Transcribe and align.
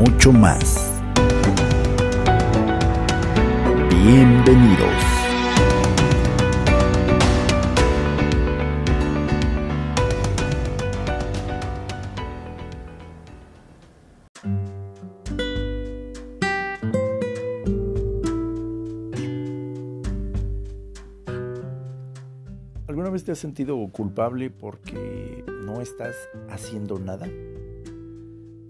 mucho 0.00 0.32
más. 0.32 0.90
Bienvenidos. 3.90 4.88
¿Alguna 22.88 23.10
vez 23.10 23.24
te 23.24 23.32
has 23.32 23.38
sentido 23.38 23.76
culpable 23.92 24.48
porque 24.48 25.44
no 25.66 25.82
estás 25.82 26.16
haciendo 26.48 26.98
nada? 26.98 27.28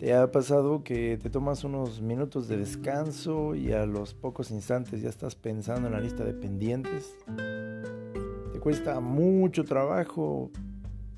¿Te 0.01 0.15
ha 0.15 0.33
pasado 0.33 0.83
que 0.83 1.19
te 1.23 1.29
tomas 1.29 1.63
unos 1.63 2.01
minutos 2.01 2.49
de 2.49 2.57
descanso 2.57 3.55
y 3.55 3.73
a 3.73 3.85
los 3.85 4.15
pocos 4.15 4.51
instantes 4.51 5.03
ya 5.03 5.11
estás 5.11 5.35
pensando 5.35 5.89
en 5.89 5.93
la 5.93 6.01
lista 6.01 6.25
de 6.25 6.33
pendientes? 6.33 7.19
¿Te 8.51 8.59
cuesta 8.61 8.99
mucho 9.01 9.65
trabajo 9.65 10.51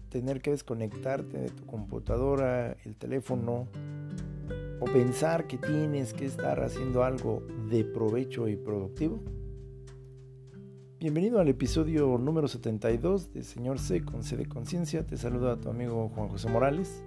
tener 0.08 0.42
que 0.42 0.50
desconectarte 0.50 1.38
de 1.38 1.50
tu 1.50 1.64
computadora, 1.64 2.76
el 2.84 2.96
teléfono, 2.96 3.68
o 4.80 4.84
pensar 4.86 5.46
que 5.46 5.58
tienes 5.58 6.12
que 6.12 6.26
estar 6.26 6.60
haciendo 6.60 7.04
algo 7.04 7.46
de 7.70 7.84
provecho 7.84 8.48
y 8.48 8.56
productivo? 8.56 9.20
Bienvenido 10.98 11.38
al 11.38 11.46
episodio 11.46 12.18
número 12.18 12.48
72 12.48 13.32
de 13.32 13.44
Señor 13.44 13.78
C 13.78 14.04
con 14.04 14.24
C 14.24 14.36
de 14.36 14.46
Conciencia. 14.46 15.06
Te 15.06 15.16
saluda 15.16 15.56
tu 15.60 15.70
amigo 15.70 16.08
Juan 16.08 16.28
José 16.30 16.48
Morales. 16.48 17.04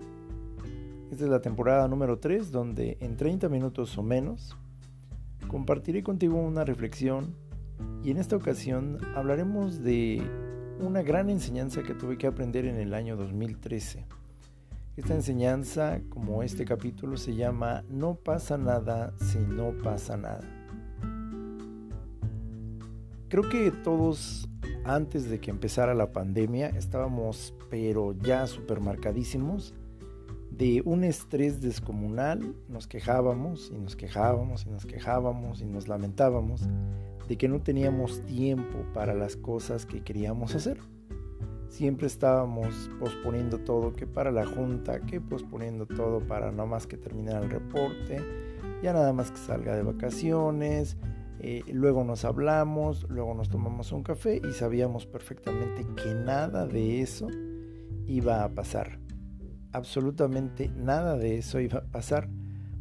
Esta 1.11 1.23
es 1.23 1.30
la 1.30 1.39
temporada 1.39 1.88
número 1.88 2.17
3 2.17 2.52
donde 2.52 2.98
en 3.00 3.16
30 3.16 3.48
minutos 3.48 3.98
o 3.98 4.03
menos 4.03 4.58
compartiré 5.47 6.02
contigo 6.03 6.38
una 6.38 6.66
reflexión 6.66 7.36
y 8.03 8.12
en 8.12 8.17
esta 8.17 8.36
ocasión 8.36 8.97
hablaremos 9.16 9.84
de 9.84 10.22
una 10.80 11.03
gran 11.03 11.30
enseñanza 11.30 11.84
que 11.84 11.94
tuve 11.94 12.17
que 12.17 12.28
aprender 12.28 12.66
en 12.66 12.78
el 12.78 12.94
año 12.94 13.16
2013. 13.17 14.06
Esta 14.97 15.14
enseñanza, 15.14 16.02
como 16.09 16.42
este 16.42 16.66
capítulo, 16.66 17.17
se 17.17 17.36
llama 17.36 17.84
No 17.90 18.16
pasa 18.16 18.58
nada 18.58 19.14
si 19.17 19.38
no 19.40 19.73
pasa 19.84 20.17
nada. 20.17 20.44
Creo 23.30 23.47
que 23.47 23.72
todos 23.72 24.50
antes 24.86 25.30
de 25.30 25.40
que 25.40 25.52
empezara 25.52 25.94
la 25.94 26.12
pandemia 26.12 26.69
estábamos 26.69 27.53
pero 27.69 28.14
ya 28.14 28.47
supermarcadísimos 28.47 29.73
de 30.58 30.81
un 30.86 31.03
estrés 31.03 31.61
descomunal, 31.61 32.56
nos 32.69 32.88
quejábamos 32.88 33.72
y 33.75 33.78
nos 33.78 33.96
quejábamos 33.96 34.66
y 34.66 34.69
nos 34.69 34.85
quejábamos 34.85 35.62
y 35.62 35.66
nos 35.66 35.88
lamentábamos 35.88 36.62
de 37.28 37.38
que 37.38 37.50
no 37.50 37.62
teníamos 37.62 38.22
tiempo 38.22 38.85
para 38.94 39.13
las 39.13 39.35
cosas 39.35 39.85
que 39.85 40.02
queríamos 40.02 40.56
hacer. 40.56 40.79
Siempre 41.68 42.07
estábamos 42.07 42.90
posponiendo 43.00 43.57
todo, 43.57 43.91
que 43.91 44.07
para 44.07 44.31
la 44.31 44.46
junta, 44.46 45.02
que 45.02 45.19
posponiendo 45.19 45.85
todo 45.88 46.22
para 46.22 46.52
no 46.52 46.66
más 46.66 46.88
que 46.88 46.96
terminar 46.96 47.44
el 47.44 47.50
reporte, 47.50 48.24
ya 48.81 48.94
nada 48.94 49.12
más 49.12 49.31
que 49.31 49.38
salga 49.38 49.75
de 49.75 49.84
vacaciones, 49.84 50.96
eh, 51.41 51.63
luego 51.74 52.06
nos 52.06 52.24
hablamos, 52.24 53.06
luego 53.09 53.34
nos 53.34 53.50
tomamos 53.50 53.91
un 53.91 54.03
café 54.03 54.41
y 54.47 54.53
sabíamos 54.53 55.06
perfectamente 55.06 55.85
que 56.02 56.13
nada 56.13 56.66
de 56.66 57.02
eso 57.02 57.28
iba 58.08 58.44
a 58.44 58.50
pasar 58.53 59.04
absolutamente 59.75 60.69
nada 60.69 61.18
de 61.18 61.38
eso 61.38 61.59
iba 61.59 61.80
a 61.80 61.86
pasar 61.86 62.30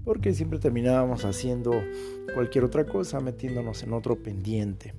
porque 0.04 0.34
siempre 0.34 0.58
terminábamos 0.58 1.24
haciendo 1.24 1.72
cualquier 2.34 2.64
otra 2.64 2.84
cosa, 2.84 3.20
metiéndonos 3.20 3.82
en 3.82 3.94
otro 3.94 4.22
pendiente. 4.22 4.94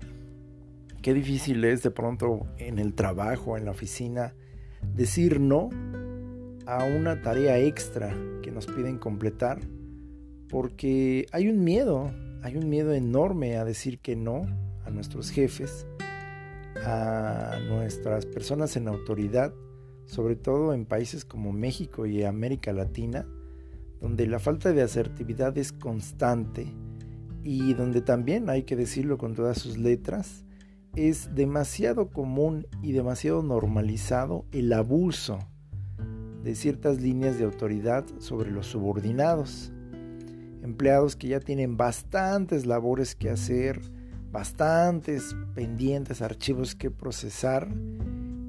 Qué 1.02 1.14
difícil 1.14 1.64
es 1.64 1.84
de 1.84 1.92
pronto 1.92 2.48
en 2.58 2.80
el 2.80 2.96
trabajo, 2.96 3.56
en 3.56 3.66
la 3.66 3.72
oficina, 3.72 4.34
decir 4.96 5.40
no 5.40 5.70
a 6.66 6.84
una 6.84 7.22
tarea 7.22 7.60
extra 7.60 8.16
que 8.42 8.52
nos 8.52 8.66
piden 8.66 8.98
completar, 8.98 9.60
porque 10.50 11.28
hay 11.32 11.48
un 11.48 11.64
miedo, 11.64 12.12
hay 12.42 12.58
un 12.58 12.68
miedo 12.70 12.94
enorme 12.94 13.58
a 13.58 13.66
decir 13.66 14.00
que 14.00 14.16
no 14.16 14.42
a 14.84 14.90
nuestros 14.90 15.30
jefes, 15.30 15.86
a 16.84 17.60
nuestras 17.68 18.26
personas 18.26 18.76
en 18.76 18.88
autoridad, 18.88 19.54
sobre 20.06 20.36
todo 20.36 20.74
en 20.74 20.86
países 20.86 21.26
como 21.26 21.52
México 21.52 22.06
y 22.06 22.24
América 22.24 22.74
Latina, 22.74 23.26
donde 24.00 24.28
la 24.28 24.40
falta 24.40 24.72
de 24.72 24.82
asertividad 24.82 25.58
es 25.58 25.72
constante 25.72 26.68
y 27.44 27.74
donde 27.74 28.02
también, 28.02 28.50
hay 28.50 28.64
que 28.64 28.76
decirlo 28.76 29.18
con 29.18 29.36
todas 29.36 29.60
sus 29.60 29.78
letras, 29.78 30.46
es 30.96 31.36
demasiado 31.36 32.10
común 32.10 32.68
y 32.82 32.94
demasiado 32.94 33.44
normalizado 33.44 34.46
el 34.52 34.72
abuso 34.74 35.40
de 36.44 36.56
ciertas 36.56 37.02
líneas 37.02 37.38
de 37.38 37.46
autoridad 37.46 38.06
sobre 38.20 38.52
los 38.52 38.68
subordinados. 38.68 39.72
Empleados 40.64 41.16
que 41.16 41.28
ya 41.28 41.40
tienen 41.40 41.78
bastantes 41.78 42.66
labores 42.66 43.16
que 43.16 43.30
hacer, 43.30 43.82
bastantes 44.32 45.36
pendientes, 45.54 46.22
archivos 46.22 46.76
que 46.76 46.92
procesar 46.92 47.68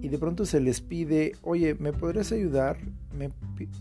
y 0.07 0.09
de 0.09 0.19
pronto 0.19 0.47
se 0.47 0.61
les 0.61 0.81
pide, 0.81 1.33
oye, 1.43 1.75
¿me 1.75 1.93
podrías 1.93 2.31
ayudar? 2.31 2.79
¿Me, 3.13 3.33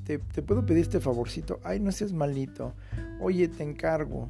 te, 0.05 0.17
puedo 0.17 0.65
pedir 0.65 0.81
este 0.81 0.99
favorcito? 0.99 1.59
Ay, 1.63 1.79
no 1.79 1.91
seas 1.91 2.13
malito. 2.13 2.73
Oye, 3.21 3.47
te 3.47 3.61
encargo. 3.61 4.27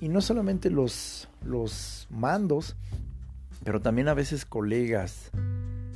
Y 0.00 0.08
no 0.08 0.20
solamente 0.20 0.70
los, 0.70 1.28
los 1.44 2.08
mandos, 2.10 2.74
pero 3.62 3.80
también 3.80 4.08
a 4.08 4.14
veces 4.14 4.44
colegas 4.44 5.30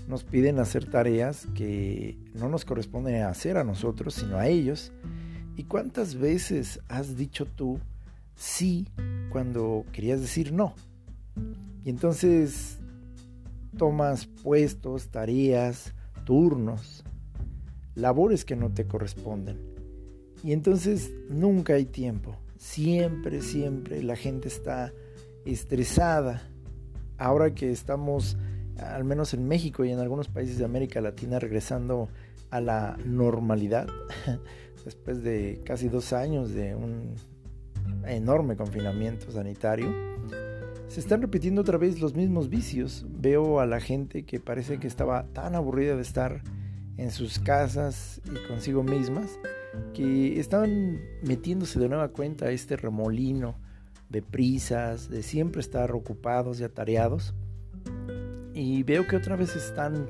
nos 0.06 0.22
piden 0.22 0.60
hacer 0.60 0.88
tareas 0.88 1.48
que 1.56 2.16
no 2.32 2.48
nos 2.48 2.64
corresponden 2.64 3.20
hacer 3.24 3.56
a 3.56 3.64
nosotros, 3.64 4.14
sino 4.14 4.36
a 4.36 4.46
ellos. 4.46 4.92
¿Y 5.56 5.64
cuántas 5.64 6.14
veces 6.14 6.78
has 6.86 7.16
dicho 7.16 7.44
tú 7.44 7.80
sí 8.36 8.86
cuando 9.30 9.84
querías 9.90 10.20
decir 10.20 10.52
no? 10.52 10.76
Y 11.84 11.90
entonces 11.90 12.78
tomas 13.80 14.26
puestos, 14.26 15.08
tareas, 15.08 15.94
turnos, 16.26 17.02
labores 17.94 18.44
que 18.44 18.54
no 18.54 18.70
te 18.70 18.86
corresponden. 18.86 19.58
Y 20.44 20.52
entonces 20.52 21.10
nunca 21.30 21.72
hay 21.72 21.86
tiempo. 21.86 22.36
Siempre, 22.58 23.40
siempre 23.40 24.02
la 24.02 24.16
gente 24.16 24.48
está 24.48 24.92
estresada. 25.46 26.42
Ahora 27.16 27.54
que 27.54 27.70
estamos, 27.70 28.36
al 28.76 29.04
menos 29.04 29.32
en 29.32 29.48
México 29.48 29.82
y 29.82 29.92
en 29.92 29.98
algunos 29.98 30.28
países 30.28 30.58
de 30.58 30.66
América 30.66 31.00
Latina, 31.00 31.38
regresando 31.38 32.10
a 32.50 32.60
la 32.60 32.98
normalidad, 33.06 33.88
después 34.84 35.22
de 35.22 35.58
casi 35.64 35.88
dos 35.88 36.12
años 36.12 36.52
de 36.52 36.74
un 36.74 37.14
enorme 38.06 38.56
confinamiento 38.56 39.32
sanitario, 39.32 39.90
se 40.90 40.98
están 40.98 41.22
repitiendo 41.22 41.60
otra 41.60 41.78
vez 41.78 42.00
los 42.00 42.16
mismos 42.16 42.48
vicios. 42.48 43.06
Veo 43.08 43.60
a 43.60 43.66
la 43.66 43.78
gente 43.78 44.24
que 44.24 44.40
parece 44.40 44.80
que 44.80 44.88
estaba 44.88 45.24
tan 45.32 45.54
aburrida 45.54 45.94
de 45.94 46.02
estar 46.02 46.42
en 46.96 47.12
sus 47.12 47.38
casas 47.38 48.20
y 48.24 48.48
consigo 48.48 48.82
mismas 48.82 49.38
que 49.94 50.40
estaban 50.40 51.00
metiéndose 51.22 51.78
de 51.78 51.88
nueva 51.88 52.08
cuenta 52.08 52.46
a 52.46 52.50
este 52.50 52.76
remolino 52.76 53.54
de 54.08 54.20
prisas, 54.20 55.08
de 55.08 55.22
siempre 55.22 55.60
estar 55.60 55.92
ocupados 55.92 56.58
y 56.58 56.64
atareados. 56.64 57.34
Y 58.52 58.82
veo 58.82 59.06
que 59.06 59.14
otra 59.14 59.36
vez 59.36 59.54
están 59.54 60.08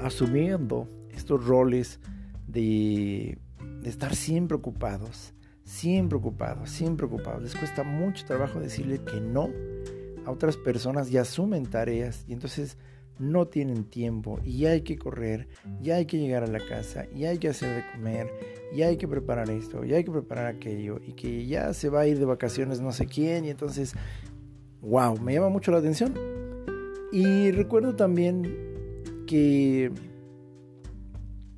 asumiendo 0.00 0.86
estos 1.10 1.44
roles 1.44 1.98
de, 2.46 3.36
estar 3.82 4.14
siempre 4.14 4.56
ocupados, 4.56 5.34
siempre 5.64 6.16
ocupados, 6.16 6.70
siempre 6.70 7.06
ocupados. 7.06 7.42
Les 7.42 7.56
cuesta 7.56 7.82
mucho 7.82 8.24
trabajo 8.26 8.60
decirle 8.60 9.00
que 9.00 9.20
no 9.20 9.50
a 10.24 10.30
otras 10.30 10.56
personas 10.56 11.10
y 11.10 11.18
asumen 11.18 11.66
tareas 11.66 12.24
y 12.26 12.32
entonces 12.32 12.78
no 13.20 13.46
tienen 13.46 13.84
tiempo 13.84 14.40
y 14.42 14.64
hay 14.64 14.80
que 14.80 14.98
correr, 14.98 15.46
ya 15.82 15.96
hay 15.96 16.06
que 16.06 16.18
llegar 16.18 16.42
a 16.42 16.46
la 16.46 16.58
casa, 16.58 17.06
y 17.14 17.26
hay 17.26 17.36
que 17.38 17.50
hacer 17.50 17.76
de 17.76 17.84
comer, 17.92 18.32
y 18.74 18.80
hay 18.82 18.96
que 18.96 19.06
preparar 19.06 19.50
esto, 19.50 19.84
y 19.84 19.92
hay 19.92 20.04
que 20.04 20.10
preparar 20.10 20.46
aquello, 20.46 20.98
y 21.06 21.12
que 21.12 21.46
ya 21.46 21.74
se 21.74 21.90
va 21.90 22.00
a 22.00 22.06
ir 22.06 22.18
de 22.18 22.24
vacaciones 22.24 22.80
no 22.80 22.92
sé 22.92 23.06
quién, 23.06 23.44
y 23.44 23.50
entonces, 23.50 23.92
wow, 24.80 25.20
me 25.20 25.34
llama 25.34 25.50
mucho 25.50 25.70
la 25.70 25.78
atención. 25.78 26.14
Y 27.12 27.50
recuerdo 27.50 27.94
también 27.94 28.56
que, 29.26 29.92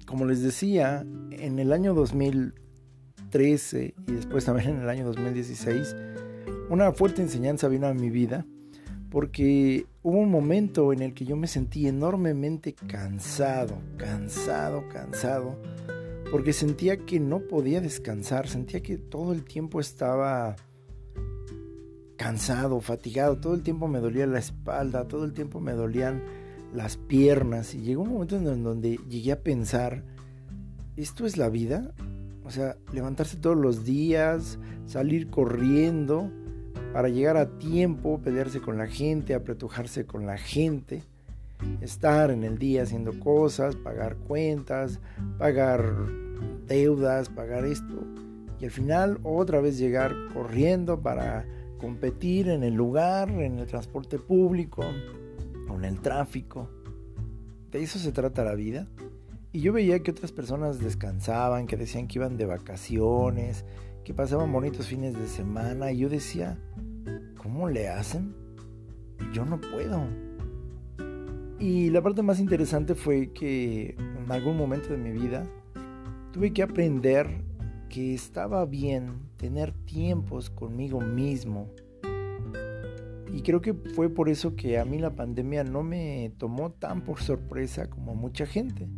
como 0.05 0.27
les 0.27 0.43
decía, 0.43 1.07
en 1.31 1.61
el 1.61 1.73
año 1.73 1.95
2013 1.95 3.95
y 4.09 4.13
después 4.13 4.47
también 4.47 4.71
en 4.71 4.81
el 4.81 4.89
año 4.89 5.07
2016, 5.07 5.95
una 6.71 6.91
fuerte 6.93 7.23
enseñanza 7.23 7.69
vino 7.69 7.87
a 7.87 7.95
mi 7.95 8.11
vida 8.11 8.47
porque 9.13 9.85
hubo 10.03 10.21
un 10.21 10.31
momento 10.31 10.91
en 10.91 11.03
el 11.03 11.13
que 11.13 11.27
yo 11.27 11.37
me 11.37 11.47
sentí 11.47 11.87
enormemente 11.87 12.73
cansado, 12.73 13.77
cansado, 13.99 14.89
cansado, 14.89 15.59
porque 16.31 16.55
sentía 16.55 16.97
que 16.97 17.21
no 17.21 17.41
podía 17.41 17.83
descansar, 17.83 18.49
sentía 18.49 18.83
que 18.83 18.97
todo 18.97 19.35
el 19.35 19.45
tiempo 19.45 19.81
estaba 19.81 20.57
cansado, 22.17 22.81
fatigado, 22.81 23.37
todo 23.37 23.53
el 23.53 23.63
tiempo 23.63 23.87
me 23.87 24.01
dolía 24.01 24.27
la 24.27 24.39
espalda, 24.39 25.07
todo 25.07 25.27
el 25.27 25.35
tiempo 25.35 25.61
me 25.61 25.73
dolían 25.73 26.23
las 26.73 26.97
piernas 26.97 27.75
y 27.75 27.83
llegó 27.83 28.05
un 28.05 28.15
momento 28.15 28.39
en 28.39 28.63
donde 28.65 28.99
llegué 29.11 29.33
a 29.33 29.43
pensar, 29.43 30.05
¿esto 30.97 31.27
es 31.27 31.37
la 31.37 31.51
vida? 31.51 31.93
O 32.45 32.51
sea, 32.51 32.79
levantarse 32.95 33.37
todos 33.37 33.59
los 33.59 33.85
días, 33.85 34.59
salir 34.87 35.29
corriendo, 35.29 36.31
para 36.93 37.09
llegar 37.09 37.37
a 37.37 37.59
tiempo, 37.59 38.21
pelearse 38.23 38.61
con 38.61 38.79
la 38.79 38.87
gente, 38.87 39.35
apretujarse 39.35 40.05
con 40.05 40.27
la 40.27 40.37
gente, 40.37 41.03
estar 41.81 42.31
en 42.31 42.45
el 42.45 42.59
día 42.59 42.83
haciendo 42.83 43.19
cosas, 43.19 43.77
pagar 43.77 44.17
cuentas, 44.17 45.01
pagar 45.39 45.95
deudas, 46.67 47.29
pagar 47.29 47.65
esto. 47.65 48.07
Y 48.61 48.65
al 48.65 48.71
final 48.71 49.19
otra 49.23 49.61
vez 49.61 49.79
llegar 49.79 50.15
corriendo 50.33 51.01
para 51.01 51.47
competir 51.79 52.49
en 52.49 52.63
el 52.63 52.75
lugar, 52.75 53.31
en 53.31 53.59
el 53.59 53.67
transporte 53.67 54.19
público 54.19 54.85
o 55.69 55.75
en 55.75 55.85
el 55.85 56.01
tráfico. 56.01 56.69
De 57.71 57.83
eso 57.83 57.99
se 57.99 58.13
trata 58.13 58.45
la 58.45 58.55
vida. 58.55 58.87
Y 59.51 59.61
yo 59.61 59.73
veía 59.73 60.01
que 60.01 60.13
otras 60.13 60.33
personas 60.33 60.79
descansaban, 60.79 61.67
que 61.67 61.77
decían 61.77 62.07
que 62.07 62.19
iban 62.19 62.37
de 62.37 62.47
vacaciones, 62.47 63.65
que 64.05 64.15
pasaban 64.15 64.53
bonitos 64.53 64.87
fines 64.87 65.15
de 65.15 65.27
semana 65.27 65.93
y 65.93 65.99
yo 65.99 66.09
decía, 66.09 66.59
¿cómo 67.37 67.69
le 67.69 67.89
hacen? 67.89 68.35
Yo 69.33 69.45
no 69.45 69.61
puedo. 69.61 70.03
Y 71.59 71.91
la 71.91 72.03
parte 72.03 72.23
más 72.23 72.41
interesante 72.41 72.95
fue 72.95 73.33
que 73.33 73.95
en 73.99 74.31
algún 74.31 74.57
momento 74.57 74.89
de 74.89 74.97
mi 74.97 75.13
vida 75.13 75.47
tuve 76.33 76.53
que 76.53 76.63
aprender 76.63 77.45
que 77.89 78.15
estaba 78.15 78.65
bien 78.67 79.31
tener 79.37 79.73
tiempos 79.85 80.51
conmigo 80.51 81.01
mismo. 81.01 81.71
Y 83.33 83.43
creo 83.43 83.61
que 83.61 83.75
fue 83.75 84.11
por 84.11 84.29
eso 84.29 84.57
que 84.57 84.79
a 84.79 84.85
mí 84.85 84.99
la 84.99 85.15
pandemia 85.15 85.63
no 85.63 85.83
me 85.83 86.33
tomó 86.39 86.73
tan 86.73 87.03
por 87.03 87.21
sorpresa 87.21 87.89
como 87.89 88.13
a 88.13 88.15
mucha 88.15 88.45
gente. 88.45 88.89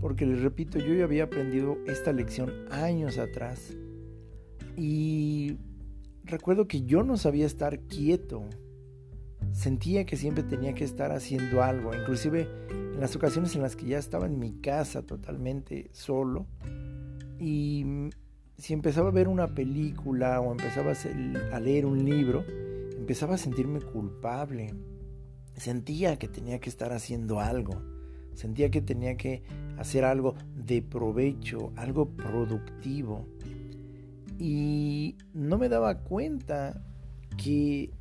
Porque 0.00 0.26
les 0.26 0.42
repito, 0.42 0.78
yo 0.78 0.94
ya 0.94 1.04
había 1.04 1.24
aprendido 1.24 1.76
esta 1.86 2.12
lección 2.12 2.50
años 2.70 3.18
atrás 3.18 3.76
y 4.76 5.56
recuerdo 6.24 6.66
que 6.66 6.82
yo 6.82 7.02
no 7.02 7.16
sabía 7.16 7.46
estar 7.46 7.80
quieto. 7.80 8.44
Sentía 9.52 10.04
que 10.04 10.16
siempre 10.16 10.42
tenía 10.42 10.74
que 10.74 10.84
estar 10.84 11.12
haciendo 11.12 11.62
algo, 11.62 11.94
inclusive 11.94 12.48
en 12.70 13.00
las 13.00 13.14
ocasiones 13.14 13.54
en 13.54 13.62
las 13.62 13.76
que 13.76 13.86
ya 13.86 13.98
estaba 13.98 14.26
en 14.26 14.38
mi 14.38 14.60
casa 14.60 15.02
totalmente 15.02 15.90
solo 15.92 16.46
y 17.38 17.84
si 18.58 18.72
empezaba 18.72 19.08
a 19.08 19.12
ver 19.12 19.28
una 19.28 19.54
película 19.54 20.40
o 20.40 20.52
empezaba 20.52 20.92
a 21.52 21.60
leer 21.60 21.86
un 21.86 22.04
libro, 22.04 22.44
empezaba 22.96 23.34
a 23.34 23.38
sentirme 23.38 23.80
culpable. 23.80 24.74
Sentía 25.56 26.16
que 26.18 26.28
tenía 26.28 26.60
que 26.60 26.70
estar 26.70 26.92
haciendo 26.92 27.40
algo. 27.40 27.82
Sentía 28.34 28.70
que 28.70 28.80
tenía 28.80 29.16
que 29.16 29.42
hacer 29.76 30.04
algo 30.04 30.34
de 30.56 30.82
provecho, 30.82 31.72
algo 31.76 32.08
productivo 32.08 33.26
y 34.46 35.16
no 35.32 35.56
me 35.56 35.70
daba 35.70 36.00
cuenta 36.00 36.78
que 37.38 37.94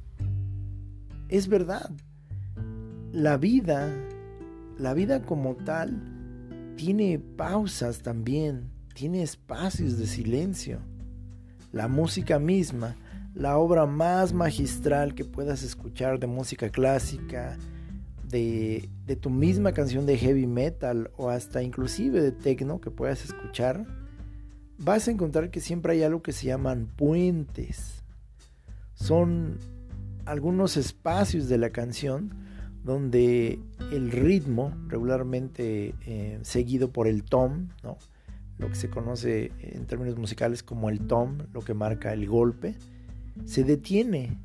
es 1.30 1.48
verdad. 1.48 1.90
La 3.14 3.38
vida, 3.38 3.90
la 4.78 4.94
vida 4.94 5.22
como 5.22 5.56
tal, 5.56 6.04
tiene 6.76 7.18
pausas 7.18 8.00
también, 8.00 8.72
tiene 8.94 9.24
espacios 9.24 9.98
de 9.98 10.06
silencio. 10.06 10.82
La 11.72 11.88
música 11.88 12.40
misma, 12.40 12.98
la 13.34 13.58
obra 13.58 13.86
más 13.86 14.34
magistral 14.34 15.16
que 15.16 15.24
puedas 15.24 15.64
escuchar 15.64 16.20
de 16.20 16.28
música 16.28 16.68
clásica, 16.68 17.58
de, 18.28 18.90
de 19.06 19.16
tu 19.16 19.30
misma 19.30 19.72
canción 19.72 20.06
de 20.06 20.18
heavy 20.18 20.46
metal 20.46 21.10
o 21.16 21.30
hasta 21.30 21.64
inclusive 21.64 22.22
de 22.22 22.34
techno 22.34 22.82
que 22.82 22.92
puedas 22.92 23.24
escuchar, 23.24 24.03
vas 24.78 25.08
a 25.08 25.12
encontrar 25.12 25.52
que 25.52 25.60
siempre 25.60 25.94
hay 25.94 26.04
algo 26.04 26.22
que 26.22 26.32
se 26.32 26.48
llaman 26.48 26.88
puentes. 26.96 28.04
Son 28.94 29.58
algunos 30.26 30.78
espacios 30.78 31.48
de 31.50 31.58
la 31.58 31.72
canción 31.72 32.34
donde 32.84 33.60
el 33.92 34.12
ritmo, 34.12 34.76
regularmente 34.88 35.96
eh, 36.06 36.40
seguido 36.42 36.92
por 36.92 37.08
el 37.08 37.24
tom, 37.24 37.70
¿no? 37.82 37.98
lo 38.58 38.70
que 38.70 38.76
se 38.76 38.90
conoce 38.90 39.52
en 39.60 39.86
términos 39.86 40.18
musicales 40.18 40.64
como 40.64 40.90
el 40.90 41.08
tom, 41.08 41.38
lo 41.54 41.62
que 41.62 41.74
marca 41.74 42.14
el 42.14 42.28
golpe, 42.28 42.76
se 43.46 43.64
detiene 43.64 44.38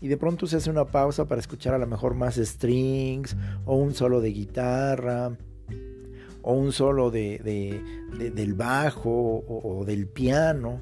y 0.00 0.08
de 0.08 0.16
pronto 0.16 0.46
se 0.46 0.56
hace 0.56 0.70
una 0.70 0.86
pausa 0.86 1.28
para 1.28 1.40
escuchar 1.40 1.74
a 1.74 1.78
lo 1.78 1.86
mejor 1.86 2.14
más 2.14 2.34
strings 2.36 3.36
o 3.64 3.76
un 3.76 3.94
solo 3.94 4.20
de 4.20 4.32
guitarra 4.32 5.36
o 6.42 6.52
un 6.52 6.72
solo 6.72 7.10
de, 7.10 7.82
del 8.18 8.54
bajo 8.54 9.44
o, 9.46 9.84
del 9.84 10.06
piano. 10.06 10.80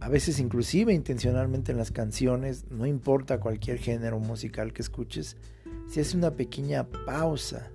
A 0.00 0.08
veces 0.08 0.38
inclusive 0.38 0.92
intencionalmente 0.92 1.72
en 1.72 1.78
las 1.78 1.90
canciones, 1.90 2.70
no 2.70 2.86
importa 2.86 3.40
cualquier 3.40 3.78
género 3.78 4.20
musical 4.20 4.72
que 4.72 4.82
escuches, 4.82 5.36
se 5.88 6.02
hace 6.02 6.16
una 6.16 6.32
pequeña 6.32 6.86
pausa. 7.06 7.70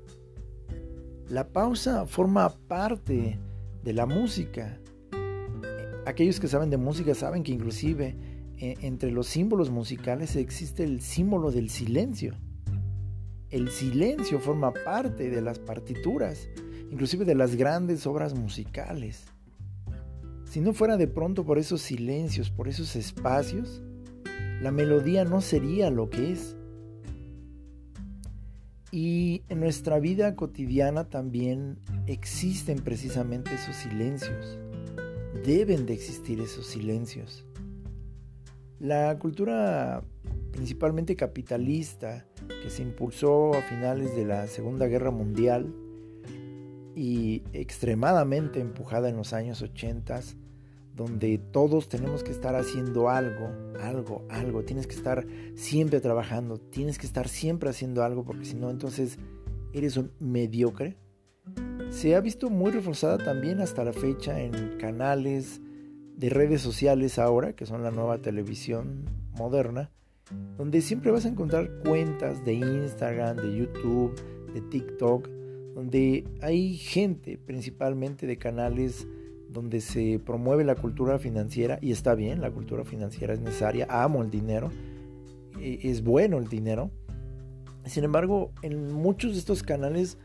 La 1.28 1.48
pausa 1.48 2.06
forma 2.06 2.50
parte 2.68 3.40
de 3.84 3.94
la 3.94 4.06
música. 4.06 4.80
Aquellos 6.06 6.40
que 6.40 6.48
saben 6.48 6.70
de 6.70 6.78
música 6.78 7.16
saben 7.16 7.44
que 7.44 7.52
inclusive 7.52 8.16
eh, 8.58 8.76
entre 8.82 9.12
los 9.12 9.28
símbolos 9.28 9.72
musicales 9.72 10.36
existe 10.36 10.84
el 10.84 11.02
símbolo 11.02 11.52
del 11.52 11.70
silencio. 11.70 12.36
El 13.50 13.70
silencio 13.70 14.40
forma 14.40 14.72
parte 14.72 15.30
de 15.30 15.42
las 15.42 15.60
partituras 15.60 16.48
inclusive 16.92 17.24
de 17.24 17.36
las 17.36 17.56
grandes 17.56 18.06
obras 18.06 18.36
musicales. 18.36 19.24
Si 20.44 20.60
no 20.60 20.74
fuera 20.74 20.98
de 20.98 21.08
pronto 21.08 21.46
por 21.46 21.58
esos 21.58 21.82
silencios, 21.82 22.52
por 22.52 22.68
esos 22.68 22.98
espacios, 22.98 23.82
la 24.62 24.72
melodía 24.72 25.24
no 25.24 25.40
sería 25.40 25.90
lo 25.90 26.10
que 26.10 26.34
es. 26.34 26.58
Y 28.92 29.44
en 29.48 29.62
nuestra 29.62 30.00
vida 30.00 30.36
cotidiana 30.36 31.06
también 31.06 31.80
existen 32.08 32.80
precisamente 32.80 33.54
esos 33.56 33.78
silencios. 33.78 34.60
Deben 35.46 35.86
de 35.86 35.94
existir 35.94 36.42
esos 36.42 36.68
silencios. 36.68 37.46
La 38.80 39.18
cultura 39.18 40.04
principalmente 40.52 41.16
capitalista 41.16 42.26
que 42.62 42.70
se 42.70 42.82
impulsó 42.82 43.54
a 43.54 43.62
finales 43.62 44.14
de 44.14 44.26
la 44.26 44.48
Segunda 44.48 44.88
Guerra 44.88 45.12
Mundial 45.12 45.74
y 46.96 47.44
extremadamente 47.54 48.60
empujada 48.60 49.10
en 49.10 49.18
los 49.18 49.34
años 49.34 49.62
80, 49.62 50.22
donde 50.96 51.38
todos 51.38 51.88
tenemos 51.88 52.24
que 52.24 52.32
estar 52.32 52.56
haciendo 52.56 53.10
algo, 53.10 53.50
algo, 53.82 54.26
algo, 54.30 54.64
tienes 54.64 54.88
que 54.88 54.96
estar 54.96 55.26
siempre 55.56 56.02
trabajando, 56.02 56.58
tienes 56.58 56.98
que 56.98 57.06
estar 57.06 57.28
siempre 57.28 57.70
haciendo 57.70 58.04
algo, 58.04 58.24
porque 58.24 58.46
si 58.46 58.56
no, 58.56 58.70
entonces 58.70 59.18
eres 59.74 59.98
un 59.98 60.12
mediocre. 60.20 60.98
Se 61.90 62.16
ha 62.16 62.22
visto 62.22 62.50
muy 62.50 62.72
reforzada 62.72 63.18
también 63.18 63.62
hasta 63.62 63.84
la 63.84 63.94
fecha 63.94 64.40
en 64.40 64.78
canales 64.78 65.62
de 66.16 66.30
redes 66.30 66.62
sociales 66.62 67.20
ahora, 67.20 67.54
que 67.54 67.66
son 67.66 67.84
la 67.84 67.92
nueva 67.92 68.20
televisión 68.20 69.06
moderna, 69.32 69.92
donde 70.58 70.82
siempre 70.82 71.12
vas 71.12 71.26
a 71.26 71.30
encontrar 71.30 71.70
cuentas 71.84 72.46
de 72.46 72.54
Instagram, 72.54 73.38
de 73.38 73.58
YouTube, 73.58 74.14
de 74.54 74.62
TikTok, 74.62 75.28
donde 75.74 76.26
hay 76.42 76.76
gente, 76.76 77.38
principalmente 77.38 78.28
de 78.28 78.38
canales 78.38 79.08
donde 79.50 79.82
se 79.82 80.20
promueve 80.26 80.64
la 80.64 80.76
cultura 80.76 81.20
financiera, 81.20 81.78
y 81.82 81.92
está 81.92 82.16
bien, 82.16 82.42
la 82.42 82.52
cultura 82.52 82.84
financiera 82.84 83.34
es 83.34 83.42
necesaria, 83.42 83.86
amo 83.90 84.22
el 84.22 84.32
dinero, 84.32 84.70
e, 85.60 85.80
es 85.84 86.04
bueno 86.04 86.38
el 86.38 86.48
dinero, 86.48 86.92
Sin 87.86 88.04
embargo, 88.04 88.52
en 88.62 88.94
muchos 88.94 89.34
de 89.34 89.40
estos 89.40 89.64
canales 89.64 90.18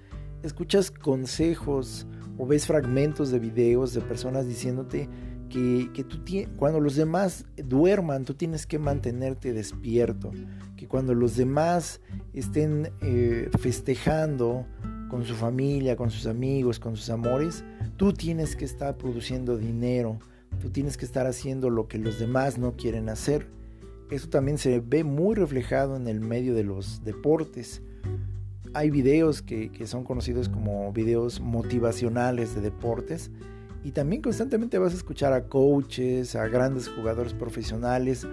escuchas 0.43 0.91
consejos 0.91 2.07
o 2.37 2.47
ves 2.47 2.67
fragmentos 2.67 3.31
de 3.31 3.39
videos 3.39 3.95
de 3.95 4.03
personas 4.03 4.47
diciéndote 4.47 5.09
que, 5.49 6.05
tú 6.05 6.19
cuando 6.57 6.81
los 6.81 6.97
demás 6.97 7.47
duerman, 7.57 8.25
tú 8.25 8.35
tienes 8.35 8.67
que 8.67 8.79
mantenerte 8.79 9.53
despierto, 9.53 10.33
que 10.77 10.87
cuando 10.87 11.15
los 11.15 11.37
demás 11.37 12.01
estén 12.35 12.91
eh, 13.01 13.49
festejando 13.59 14.67
con 15.09 15.25
su 15.25 15.35
familia, 15.35 15.97
con 15.97 16.11
sus 16.11 16.27
amigos, 16.27 16.79
con 16.79 16.97
sus 16.97 17.11
amores, 17.11 17.65
tú 17.97 18.13
tienes 18.13 18.57
que 18.57 18.65
estar 18.65 18.97
produciendo 18.97 19.57
dinero, 19.57 20.19
tú 20.61 20.71
tienes 20.71 20.97
que 20.97 21.05
estar 21.05 21.27
haciendo 21.27 21.71
lo 21.71 21.89
que 21.89 21.99
los 21.99 22.19
demás 22.19 22.59
no 22.59 22.77
quieren 22.77 23.09
hacer. 23.09 23.49
Eso 24.11 24.29
también 24.29 24.59
se 24.59 24.81
ve 24.81 25.05
muy 25.05 25.35
reflejado 25.35 25.97
en 25.97 26.07
el 26.07 26.21
medio 26.21 26.55
de 26.55 26.65
los 26.65 27.03
deportes. 27.05 27.83
Hay 28.73 28.91
videos 28.91 29.43
que, 29.43 29.71
son 29.87 30.05
conocidos 30.05 30.49
como 30.49 30.93
videos 30.93 31.41
motivacionales 31.41 32.55
de 32.55 32.61
deportes 32.61 33.31
y 33.83 33.93
también 33.93 34.23
constantemente 34.23 34.79
vas 34.79 34.93
a 34.93 34.97
escuchar 34.97 35.33
a 35.33 35.45
coaches, 35.45 36.35
a 36.37 36.47
grandes 36.49 36.89
jugadores 36.89 37.33
profesionales, 37.33 38.27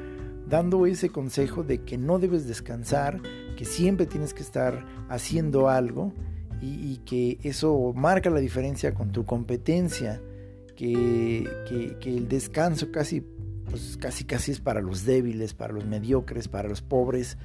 dando 0.49 0.85
ese 0.85 1.09
consejo 1.09 1.63
de 1.63 1.81
que 1.81 1.97
no 1.97 2.19
debes 2.19 2.47
descansar, 2.47 3.21
que 3.55 3.65
siempre 3.65 4.05
tienes 4.05 4.33
que 4.33 4.43
estar 4.43 4.85
haciendo 5.09 5.69
algo 5.69 6.13
y, 6.63 7.01
que 7.05 7.37
eso 7.43 7.93
marca 7.95 8.29
la 8.29 8.39
diferencia 8.39 8.93
con 8.93 9.11
tu 9.11 9.25
competencia, 9.25 10.21
que, 10.75 11.47
que 11.99 12.17
el 12.17 12.27
descanso 12.27 12.91
casi 12.91 13.23
pues 13.69 13.97
casi 13.97 14.23
casi 14.23 14.51
es 14.51 14.59
para 14.59 14.81
los 14.81 15.05
débiles, 15.05 15.53
para 15.53 15.73
los 15.73 15.85
mediocres, 15.85 16.47
para 16.47 16.69
los 16.69 16.81
pobres. 16.81 17.37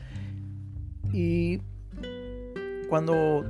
Y 1.13 1.61
cuando 2.89 3.45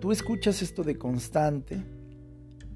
tú 0.00 0.12
escuchas 0.12 0.62
esto 0.62 0.82
de 0.82 0.96
constante, 0.96 1.82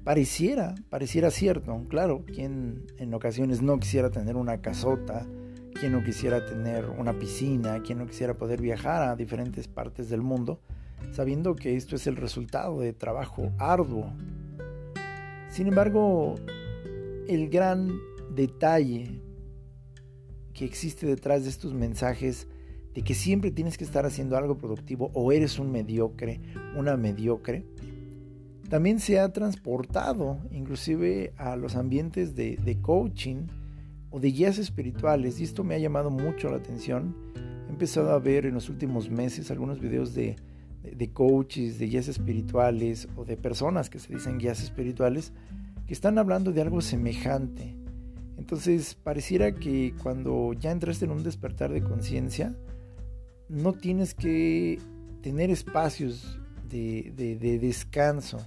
pareciera, 0.03 0.75
pareciera 0.89 1.31
cierto, 1.31 1.85
claro, 1.89 2.23
quien 2.25 2.85
en 2.97 3.13
ocasiones 3.13 3.61
no 3.61 3.79
quisiera 3.79 4.09
tener 4.09 4.35
una 4.35 4.61
casota, 4.61 5.27
quien 5.79 5.93
no 5.93 6.03
quisiera 6.03 6.45
tener 6.45 6.85
una 6.89 7.17
piscina, 7.17 7.81
quien 7.81 7.99
no 7.99 8.05
quisiera 8.05 8.35
poder 8.35 8.61
viajar 8.61 9.03
a 9.03 9.15
diferentes 9.15 9.67
partes 9.67 10.09
del 10.09 10.21
mundo, 10.21 10.61
sabiendo 11.11 11.55
que 11.55 11.75
esto 11.75 11.95
es 11.95 12.07
el 12.07 12.15
resultado 12.15 12.79
de 12.79 12.93
trabajo 12.93 13.51
arduo. 13.57 14.13
Sin 15.49 15.67
embargo, 15.67 16.35
el 17.27 17.49
gran 17.49 17.91
detalle 18.33 19.21
que 20.53 20.65
existe 20.65 21.05
detrás 21.05 21.43
de 21.43 21.49
estos 21.49 21.73
mensajes 21.73 22.47
de 22.93 23.01
que 23.03 23.13
siempre 23.13 23.51
tienes 23.51 23.77
que 23.77 23.83
estar 23.83 24.05
haciendo 24.05 24.37
algo 24.37 24.57
productivo 24.57 25.11
o 25.13 25.31
eres 25.31 25.59
un 25.59 25.71
mediocre, 25.71 26.41
una 26.75 26.97
mediocre, 26.97 27.65
también 28.69 28.99
se 28.99 29.19
ha 29.19 29.31
transportado 29.33 30.39
inclusive 30.51 31.33
a 31.37 31.55
los 31.57 31.75
ambientes 31.75 32.35
de, 32.35 32.77
coaching 32.81 33.47
o 34.09 34.19
de 34.19 34.31
guías 34.31 34.57
espirituales 34.57 35.39
y 35.39 35.43
esto 35.43 35.63
me 35.63 35.75
ha 35.75 35.77
llamado 35.77 36.09
mucho 36.09 36.49
la 36.49 36.57
atención. 36.57 37.15
He 37.67 37.71
empezado 37.71 38.11
a 38.11 38.19
ver 38.19 38.45
en 38.45 38.53
los 38.53 38.69
últimos 38.69 39.09
meses 39.09 39.51
algunos 39.51 39.79
videos 39.79 40.13
de, 40.13 40.37
de 40.83 41.11
coaches, 41.11 41.79
de 41.79 41.87
guías 41.87 42.07
espirituales 42.07 43.07
o 43.15 43.25
de 43.25 43.37
personas 43.37 43.89
que 43.89 43.99
se 43.99 44.13
dicen 44.13 44.37
guías 44.37 44.61
espirituales 44.63 45.33
que 45.87 45.93
están 45.93 46.17
hablando 46.17 46.51
de 46.51 46.61
algo 46.61 46.81
semejante 46.81 47.75
entonces, 48.41 48.95
pareciera 48.95 49.53
que 49.53 49.93
cuando 50.01 50.53
ya 50.53 50.71
entraste 50.71 51.05
en 51.05 51.11
un 51.11 51.21
despertar 51.21 51.71
de 51.71 51.83
conciencia, 51.83 52.55
no 53.49 53.73
tienes 53.73 54.15
que 54.15 54.79
tener 55.21 55.51
espacios 55.51 56.39
de, 56.67 57.13
descanso. 57.61 58.39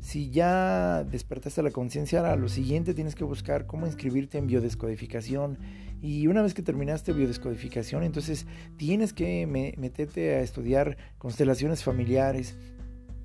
Si 0.00 0.28
ya 0.28 1.02
despertaste 1.04 1.62
la 1.62 1.70
conciencia, 1.70 2.18
ahora 2.18 2.36
lo 2.36 2.50
siguiente 2.50 2.92
tienes 2.92 3.14
que 3.14 3.24
buscar 3.24 3.66
cómo 3.66 3.86
inscribirte 3.86 4.36
en 4.36 4.48
biodescodificación. 4.48 5.56
Y 6.02 6.26
una 6.26 6.42
vez 6.42 6.52
que 6.52 6.62
terminaste 6.62 7.12
biodescodificación, 7.12 8.02
entonces 8.02 8.44
tienes 8.76 9.12
que 9.12 9.46
meterte 9.78 10.34
a 10.34 10.40
estudiar 10.40 10.96
constelaciones 11.18 11.84
familiares, 11.84 12.56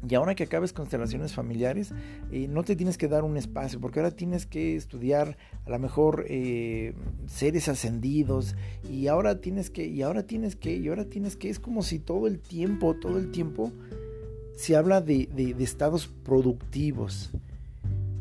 y 0.07 0.13
ahora 0.13 0.36
que 0.36 0.43
acabes 0.43 0.74
constelaciones 0.74 1.34
familiares, 1.34 1.91
eh, 2.31 2.48
no 2.48 2.63
te 2.63 2.75
tienes 2.75 3.00
que 3.00 3.07
dar 3.07 3.24
un 3.24 3.36
espacio, 3.36 3.79
porque 3.79 4.00
ahora 4.00 4.12
tienes 4.12 4.46
que 4.46 4.75
estudiar 4.75 5.38
a 5.65 5.69
lo 5.72 5.79
mejor 5.79 6.25
eh, 6.29 6.93
seres 7.25 7.67
ascendidos, 7.67 8.55
y 8.88 9.07
ahora 9.07 9.41
tienes 9.41 9.72
que, 9.72 9.88
y 9.88 10.03
ahora 10.03 10.24
tienes 10.27 10.55
que, 10.55 10.77
y 10.77 10.88
ahora 10.88 11.05
tienes 11.05 11.36
que, 11.36 11.50
es 11.50 11.60
como 11.60 11.81
si 11.81 11.98
todo 11.98 12.27
el 12.27 12.39
tiempo, 12.39 12.93
todo 12.93 13.17
el 13.17 13.31
tiempo 13.31 13.72
se 14.55 14.75
habla 14.75 15.01
de, 15.01 15.27
de 15.27 15.63
estados 15.63 16.07
productivos. 16.07 17.31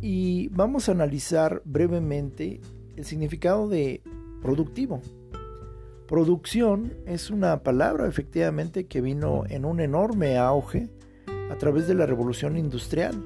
Y 0.01 0.49
vamos 0.49 0.89
a 0.89 0.93
analizar 0.93 1.61
brevemente 1.65 2.61
el 2.97 3.05
significado 3.05 3.69
de 3.69 4.01
productivo. 4.47 5.03
Producción 6.07 6.95
es 7.05 7.31
una 7.31 7.65
palabra 7.65 8.07
efectivamente 8.07 8.87
que 8.87 9.01
vino 9.01 9.43
en 9.49 9.65
un 9.65 9.81
enorme 9.81 10.39
auge 10.39 10.89
a 11.51 11.57
través 11.59 11.89
de 11.89 11.97
la 11.97 12.07
revolución 12.07 12.57
industrial. 12.57 13.21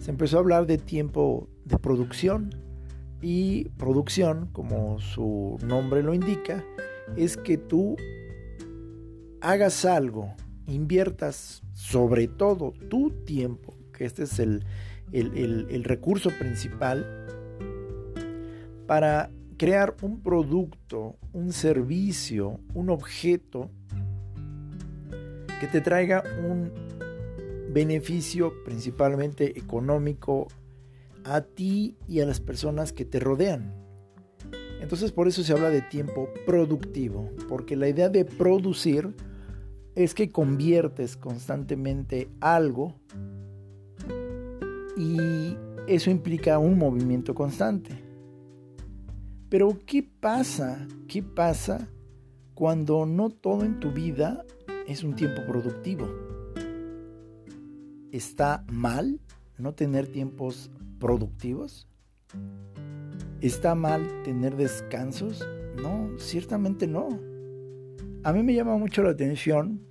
Se 0.00 0.10
empezó 0.10 0.38
a 0.38 0.40
hablar 0.40 0.66
de 0.66 0.76
tiempo 0.76 1.48
de 1.64 1.78
producción 1.78 2.50
y 3.22 3.68
producción, 3.78 4.48
como 4.50 4.98
su 4.98 5.56
nombre 5.64 6.02
lo 6.02 6.14
indica, 6.14 6.64
es 7.16 7.36
que 7.36 7.56
tú 7.56 7.94
hagas 9.40 9.84
algo, 9.84 10.34
inviertas 10.66 11.62
sobre 11.74 12.26
todo 12.26 12.72
tu 12.90 13.12
tiempo, 13.24 13.72
que 13.96 14.04
este 14.04 14.24
es 14.24 14.40
el, 14.40 14.64
el 15.12 15.84
recurso 15.84 16.30
principal, 16.40 17.06
para 18.88 19.30
crear 19.56 19.96
un 20.02 20.20
producto, 20.20 21.16
un 21.32 21.52
servicio, 21.52 22.60
un 22.74 22.90
objeto 22.90 23.70
que 25.60 25.66
te 25.66 25.80
traiga 25.80 26.22
un 26.46 26.72
beneficio 27.72 28.52
principalmente 28.64 29.58
económico 29.58 30.48
a 31.24 31.40
ti 31.40 31.96
y 32.06 32.20
a 32.20 32.26
las 32.26 32.40
personas 32.40 32.92
que 32.92 33.04
te 33.04 33.18
rodean. 33.20 33.74
Entonces 34.80 35.12
por 35.12 35.28
eso 35.28 35.42
se 35.42 35.52
habla 35.52 35.70
de 35.70 35.82
tiempo 35.82 36.28
productivo, 36.46 37.30
porque 37.48 37.76
la 37.76 37.88
idea 37.88 38.08
de 38.08 38.24
producir 38.24 39.14
es 39.94 40.14
que 40.14 40.30
conviertes 40.30 41.16
constantemente 41.16 42.28
algo 42.40 42.94
y 44.96 45.56
eso 45.86 46.10
implica 46.10 46.58
un 46.58 46.78
movimiento 46.78 47.34
constante. 47.34 48.03
Pero 49.54 49.78
¿qué 49.86 50.02
pasa? 50.02 50.84
¿Qué 51.06 51.22
pasa 51.22 51.88
cuando 52.54 53.06
no 53.06 53.30
todo 53.30 53.64
en 53.64 53.78
tu 53.78 53.92
vida 53.92 54.44
es 54.88 55.04
un 55.04 55.14
tiempo 55.14 55.42
productivo? 55.46 56.08
¿Está 58.10 58.64
mal 58.66 59.20
no 59.56 59.72
tener 59.72 60.08
tiempos 60.08 60.72
productivos? 60.98 61.86
¿Está 63.40 63.76
mal 63.76 64.24
tener 64.24 64.56
descansos? 64.56 65.46
No, 65.80 66.10
ciertamente 66.18 66.88
no. 66.88 67.20
A 68.24 68.32
mí 68.32 68.42
me 68.42 68.54
llama 68.54 68.76
mucho 68.76 69.04
la 69.04 69.10
atención 69.10 69.82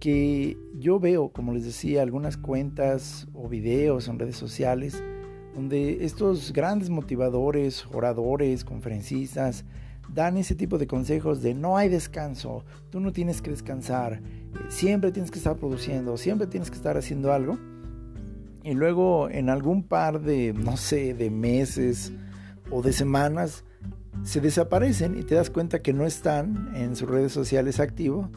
que 0.00 0.58
yo 0.74 0.98
veo, 0.98 1.28
como 1.28 1.52
les 1.52 1.64
decía, 1.64 2.02
algunas 2.02 2.36
cuentas 2.36 3.28
o 3.32 3.48
videos 3.48 4.08
en 4.08 4.18
redes 4.18 4.36
sociales 4.36 5.00
donde 5.58 6.04
estos 6.04 6.52
grandes 6.52 6.88
motivadores, 6.88 7.84
oradores, 7.92 8.62
conferencistas, 8.62 9.64
dan 10.14 10.36
ese 10.36 10.54
tipo 10.54 10.78
de 10.78 10.86
consejos 10.86 11.42
de 11.42 11.52
no 11.52 11.76
hay 11.76 11.88
descanso, 11.88 12.64
tú 12.90 13.00
no 13.00 13.12
tienes 13.12 13.42
que 13.42 13.50
descansar, 13.50 14.20
siempre 14.68 15.10
tienes 15.10 15.32
que 15.32 15.38
estar 15.38 15.56
produciendo, 15.56 16.16
siempre 16.16 16.46
tienes 16.46 16.70
que 16.70 16.76
estar 16.76 16.96
haciendo 16.96 17.32
algo. 17.32 17.58
Y 18.62 18.74
luego 18.74 19.28
en 19.30 19.50
algún 19.50 19.82
par 19.82 20.20
de, 20.20 20.52
no 20.52 20.76
sé, 20.76 21.12
de 21.12 21.28
meses 21.28 22.12
o 22.70 22.80
de 22.80 22.92
semanas, 22.92 23.64
se 24.22 24.40
desaparecen 24.40 25.18
y 25.18 25.24
te 25.24 25.34
das 25.34 25.50
cuenta 25.50 25.82
que 25.82 25.92
no 25.92 26.06
están 26.06 26.70
en 26.76 26.94
sus 26.94 27.08
redes 27.08 27.32
sociales 27.32 27.80
activos. 27.80 28.28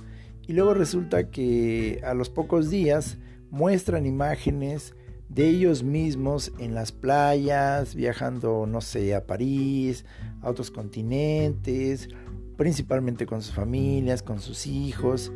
Y 0.47 0.53
luego 0.53 0.73
resulta 0.73 1.29
que 1.29 2.01
a 2.03 2.15
los 2.15 2.31
pocos 2.31 2.71
días 2.71 3.19
muestran 3.51 4.07
imágenes 4.07 4.95
de 5.33 5.47
ellos 5.47 5.81
mismos 5.83 6.51
en 6.59 6.75
las 6.75 6.91
playas, 6.91 7.95
viajando, 7.95 8.65
no 8.67 8.81
sé, 8.81 9.15
a 9.15 9.25
París, 9.25 10.03
a 10.41 10.49
otros 10.49 10.71
continentes, 10.71 12.09
principalmente 12.57 13.25
con 13.25 13.41
sus 13.41 13.55
familias, 13.55 14.23
con 14.23 14.41
sus 14.41 14.67
hijos. 14.67 15.31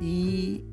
Y 0.00 0.64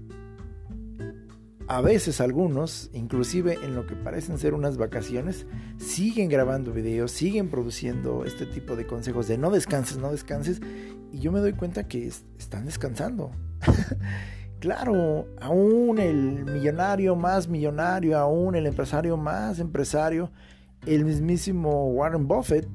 a 1.68 1.82
veces 1.82 2.20
algunos, 2.22 2.90
inclusive 2.94 3.60
en 3.64 3.76
lo 3.76 3.86
que 3.86 3.96
parecen 3.96 4.40
ser 4.40 4.56
unas 4.56 4.78
vacaciones, 4.78 5.46
siguen 5.78 6.28
grabando 6.28 6.72
videos, 6.72 7.12
siguen 7.12 7.50
produciendo 7.50 8.26
este 8.26 8.48
tipo 8.48 8.76
de 8.76 8.88
consejos 8.88 9.28
de 9.28 9.38
no 9.38 9.52
descanses, 9.52 9.98
no 9.98 10.12
descanses. 10.12 10.60
Y 11.12 11.20
yo 11.20 11.32
me 11.32 11.40
doy 11.40 11.54
cuenta 11.54 11.88
que 11.88 12.08
están 12.08 12.66
descansando. 12.66 13.32
claro, 14.66 15.28
aún 15.42 16.00
el 16.00 16.44
millonario 16.44 17.16
más 17.16 17.48
millonario, 17.48 18.18
aún 18.18 18.56
el 18.56 18.66
empresario 18.66 19.16
más 19.16 19.60
empresario, 19.60 20.32
el 20.88 21.06
mismísimo 21.06 21.90
Warren 21.90 22.28
Buffett, 22.28 22.68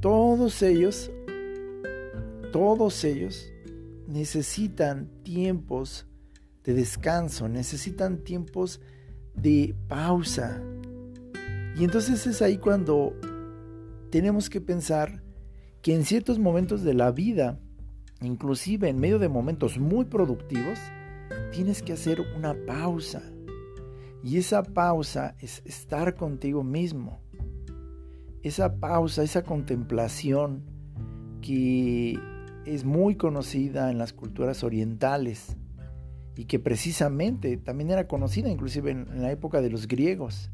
todos 0.00 0.60
ellos, 0.62 1.08
todos 2.50 3.04
ellos 3.04 3.48
necesitan 4.08 5.08
tiempos 5.22 6.08
de 6.64 6.74
descanso, 6.74 7.48
necesitan 7.48 8.24
tiempos 8.24 8.80
de 9.32 9.76
pausa. 9.86 10.60
Y 11.76 11.84
entonces 11.84 12.26
es 12.26 12.42
ahí 12.42 12.58
cuando 12.58 13.14
tenemos 14.10 14.50
que 14.50 14.60
pensar 14.60 15.22
que 15.82 15.94
en 15.94 16.04
ciertos 16.04 16.40
momentos 16.40 16.82
de 16.82 16.94
la 16.94 17.12
vida, 17.12 17.60
inclusive 18.22 18.88
en 18.88 18.98
medio 18.98 19.18
de 19.18 19.28
momentos 19.28 19.78
muy 19.78 20.04
productivos, 20.04 20.78
tienes 21.52 21.82
que 21.82 21.92
hacer 21.92 22.20
una 22.36 22.54
pausa. 22.66 23.22
Y 24.22 24.36
esa 24.36 24.62
pausa 24.62 25.34
es 25.38 25.62
estar 25.64 26.14
contigo 26.14 26.62
mismo. 26.62 27.20
Esa 28.42 28.76
pausa, 28.76 29.22
esa 29.22 29.42
contemplación 29.42 30.64
que 31.40 32.18
es 32.66 32.84
muy 32.84 33.16
conocida 33.16 33.90
en 33.90 33.98
las 33.98 34.12
culturas 34.12 34.62
orientales 34.62 35.56
y 36.36 36.44
que 36.44 36.58
precisamente 36.58 37.56
también 37.56 37.90
era 37.90 38.06
conocida 38.06 38.48
inclusive 38.48 38.90
en, 38.90 39.22
la 39.22 39.30
época 39.30 39.60
de 39.60 39.70
los 39.70 39.88
griegos. 39.88 40.50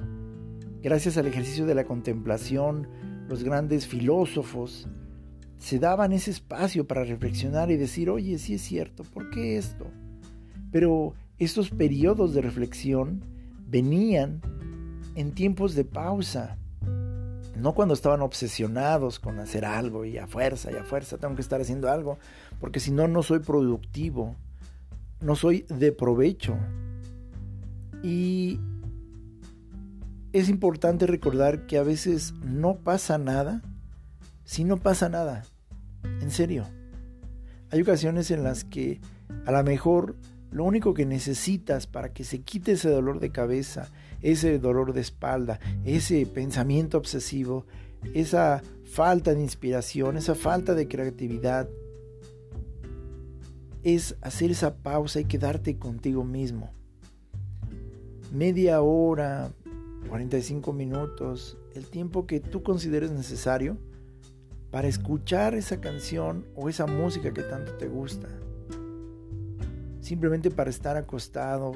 Gracias 0.83 1.17
al 1.17 1.27
ejercicio 1.27 1.67
de 1.67 1.75
la 1.75 1.85
contemplación, 1.85 2.89
los 3.29 3.43
grandes 3.43 3.87
filósofos 3.87 4.89
se 5.59 5.79
daban 5.79 6.13
ese 6.13 6.31
espacio 6.31 6.87
para 6.87 7.05
reflexionar 7.05 7.71
y 7.71 7.77
decir, 7.77 8.11
oye, 8.11 8.39
sí 8.39 8.55
es 8.55 8.63
cierto, 8.63 9.05
¿por 9.05 9.31
qué 9.31 9.57
esto? 9.57 9.87
Pero 10.71 11.15
estos 11.39 11.71
periodos 11.71 12.35
de 12.35 12.43
reflexión 12.43 13.23
venían 13.67 14.41
en 15.15 15.33
tiempos 15.33 15.75
de 15.75 15.85
pausa, 15.85 16.59
no 17.57 17.75
cuando 17.75 17.95
estaban 17.95 18.21
obsesionados 18.21 19.19
con 19.19 19.39
hacer 19.39 19.65
algo 19.65 20.05
y 20.05 20.19
a 20.19 20.27
fuerza 20.27 20.71
y 20.71 20.77
a 20.77 20.85
fuerza 20.85 21.17
tengo 21.17 21.35
que 21.35 21.41
estar 21.41 21.61
haciendo 21.61 21.91
algo, 21.91 22.19
porque 22.61 22.81
si 22.81 22.91
no, 22.91 23.09
no 23.09 23.23
soy 23.23 23.39
productivo, 23.39 24.37
no 25.21 25.37
soy 25.37 25.65
de 25.69 25.93
provecho. 25.93 26.57
Y 28.03 28.61
es 30.33 30.51
importante 30.51 31.07
recordar 31.07 31.67
que 31.67 31.79
a 31.79 31.83
veces 31.83 32.35
no 32.45 32.77
pasa 32.77 33.17
nada 33.17 33.63
si 34.47 34.65
no 34.65 34.79
pasa 34.79 35.11
nada. 35.11 35.43
En 36.23 36.31
serio. 36.31 36.65
Hay 37.71 37.83
ocasiones 37.83 38.31
en 38.31 38.45
las 38.45 38.65
que 38.65 39.01
a 39.45 39.53
lo 39.53 39.63
mejor 39.65 40.17
lo 40.51 40.65
único 40.65 40.95
que 40.95 41.05
necesitas 41.05 41.87
para 41.87 42.13
que 42.13 42.25
se 42.25 42.41
quite 42.41 42.73
ese 42.73 42.89
dolor 42.89 43.19
de 43.19 43.33
cabeza, 43.33 43.91
ese 44.23 44.59
dolor 44.59 44.95
de 44.95 45.01
espalda, 45.01 45.59
ese 45.85 46.25
pensamiento 46.27 46.97
obsesivo, 46.97 47.67
esa 48.15 48.63
falta 48.85 49.35
de 49.35 49.43
inspiración, 49.43 50.17
esa 50.17 50.37
falta 50.37 50.75
de 50.75 50.87
creatividad, 50.87 51.69
es 53.83 54.17
hacer 54.21 54.53
esa 54.53 54.77
pausa 54.77 55.21
y 55.21 55.25
quedarte 55.25 55.77
contigo 55.77 56.25
mismo. 56.25 56.73
Media 58.33 58.81
hora, 58.81 59.53
45 60.09 60.73
minutos, 60.73 61.59
el 61.75 61.87
tiempo 61.87 62.27
que 62.27 62.39
tú 62.41 62.63
consideres 62.63 63.11
necesario 63.11 63.77
para 64.77 64.89
escuchar 64.89 65.55
esa 65.55 65.81
canción 65.81 66.45
o 66.55 66.69
esa 66.69 66.85
música 66.85 67.33
que 67.33 67.43
tanto 67.43 67.73
te 67.79 67.89
gusta 67.89 68.29
simplemente 70.03 70.51
para 70.51 70.69
estar 70.69 70.99
acostado, 70.99 71.73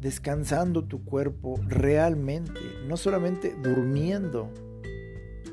descansando 0.00 0.84
tu 0.84 1.02
cuerpo 1.02 1.58
realmente, 1.66 2.60
no 2.86 2.96
solamente 2.96 3.56
durmiendo, 3.60 4.52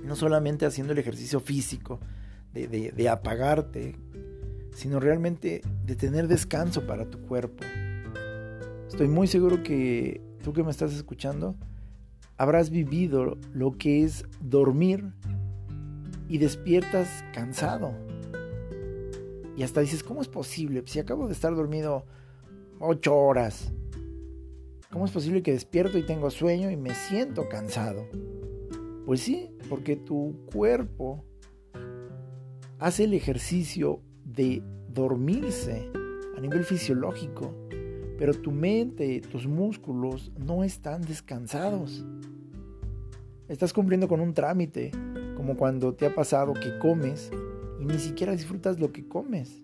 no 0.04 0.15
solamente 0.15 0.67
haciendo 0.67 0.93
el 0.93 1.00
ejercicio 1.00 1.39
físico 1.39 2.00
de, 2.54 3.10
apagarte, 3.10 3.95
sino 4.76 5.00
realmente 5.00 5.63
de 5.88 5.95
tener 5.95 6.28
descanso 6.28 6.86
para 6.86 7.10
tu 7.10 7.19
cuerpo. 7.21 7.63
Estoy 8.88 9.08
muy 9.08 9.26
seguro 9.26 9.63
que 9.63 10.21
tú 10.43 10.54
que 10.54 10.62
me 10.62 10.69
estás 10.69 10.93
escuchando, 10.93 11.56
habrás 12.38 12.69
vivido 12.69 13.39
lo 13.56 13.71
que 13.71 14.04
es 14.04 14.23
dormir 14.39 15.04
y 16.30 16.38
despiertas 16.38 17.24
cansado 17.34 17.94
y 19.58 19.63
hasta 19.63 19.82
dices, 19.82 20.04
¿cómo 20.04 20.22
es 20.22 20.28
posible? 20.28 20.84
Si 20.86 21.00
acabo 21.00 21.26
de 21.26 21.34
estar 21.34 21.56
dormido 21.56 22.06
ocho 22.80 23.16
horas, 23.16 23.74
¿cómo 24.92 25.06
es 25.06 25.12
posible 25.12 25.42
que 25.42 25.52
despierto 25.52 25.98
y 25.98 26.06
tengo 26.06 26.30
sueño 26.30 26.70
y 26.70 26.78
me 26.78 26.94
siento 26.94 27.50
cansado? 27.50 28.06
Pues 29.08 29.22
sí, 29.22 29.50
porque 29.68 29.96
tu 29.96 30.46
cuerpo 30.54 31.26
hace 32.78 33.06
el 33.06 33.16
ejercicio 33.16 34.04
de 34.24 34.62
dormirse 34.90 35.90
a 36.38 36.40
nivel 36.40 36.63
fisiológico, 36.63 37.52
pero 38.20 38.36
tu 38.36 38.52
mente, 38.52 39.22
tus 39.22 39.48
músculos 39.48 40.32
no 40.38 40.63
están 40.63 41.02
descansados. 41.02 42.06
Estás 43.48 43.74
cumpliendo 43.74 44.08
con 44.08 44.20
un 44.20 44.36
trámite, 44.36 44.92
como 45.38 45.56
cuando 45.56 45.93
te 45.93 46.08
ha 46.08 46.15
pasado 46.15 46.56
que 46.56 46.80
comes 46.80 47.32
y 47.80 47.86
ni 47.86 48.00
siquiera 48.00 48.32
disfrutas 48.32 48.80
lo 48.80 48.91
que 48.91 49.08
comes. 49.08 49.62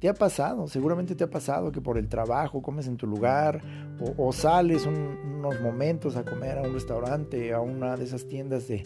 ¿Te 0.00 0.08
ha 0.08 0.14
pasado? 0.14 0.66
Seguramente 0.66 1.14
te 1.14 1.22
ha 1.22 1.30
pasado 1.30 1.70
que 1.70 1.80
por 1.80 1.96
el 1.96 2.08
trabajo 2.08 2.60
comes 2.60 2.88
en 2.88 2.96
tu 2.96 3.06
lugar 3.06 3.62
o, 4.16 4.32
sales 4.32 4.86
unos 4.86 5.60
momentos 5.60 6.16
a 6.16 6.24
comer 6.24 6.58
a 6.58 6.62
un 6.62 6.72
restaurante, 6.72 7.52
a 7.52 7.60
una 7.60 7.96
de 7.96 8.04
esas 8.04 8.26
tiendas 8.26 8.66
de, 8.66 8.82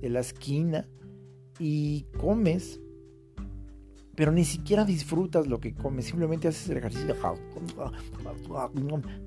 de 0.00 0.08
la 0.08 0.20
esquina 0.20 0.86
y 1.58 2.04
comes, 2.18 2.78
pero 4.14 4.30
ni 4.30 4.44
siquiera 4.44 4.84
disfrutas 4.84 5.48
lo 5.48 5.58
que 5.58 5.74
comes, 5.74 6.04
simplemente 6.04 6.46
haces 6.46 6.68
el 6.68 6.76
ejercicio, 6.76 7.16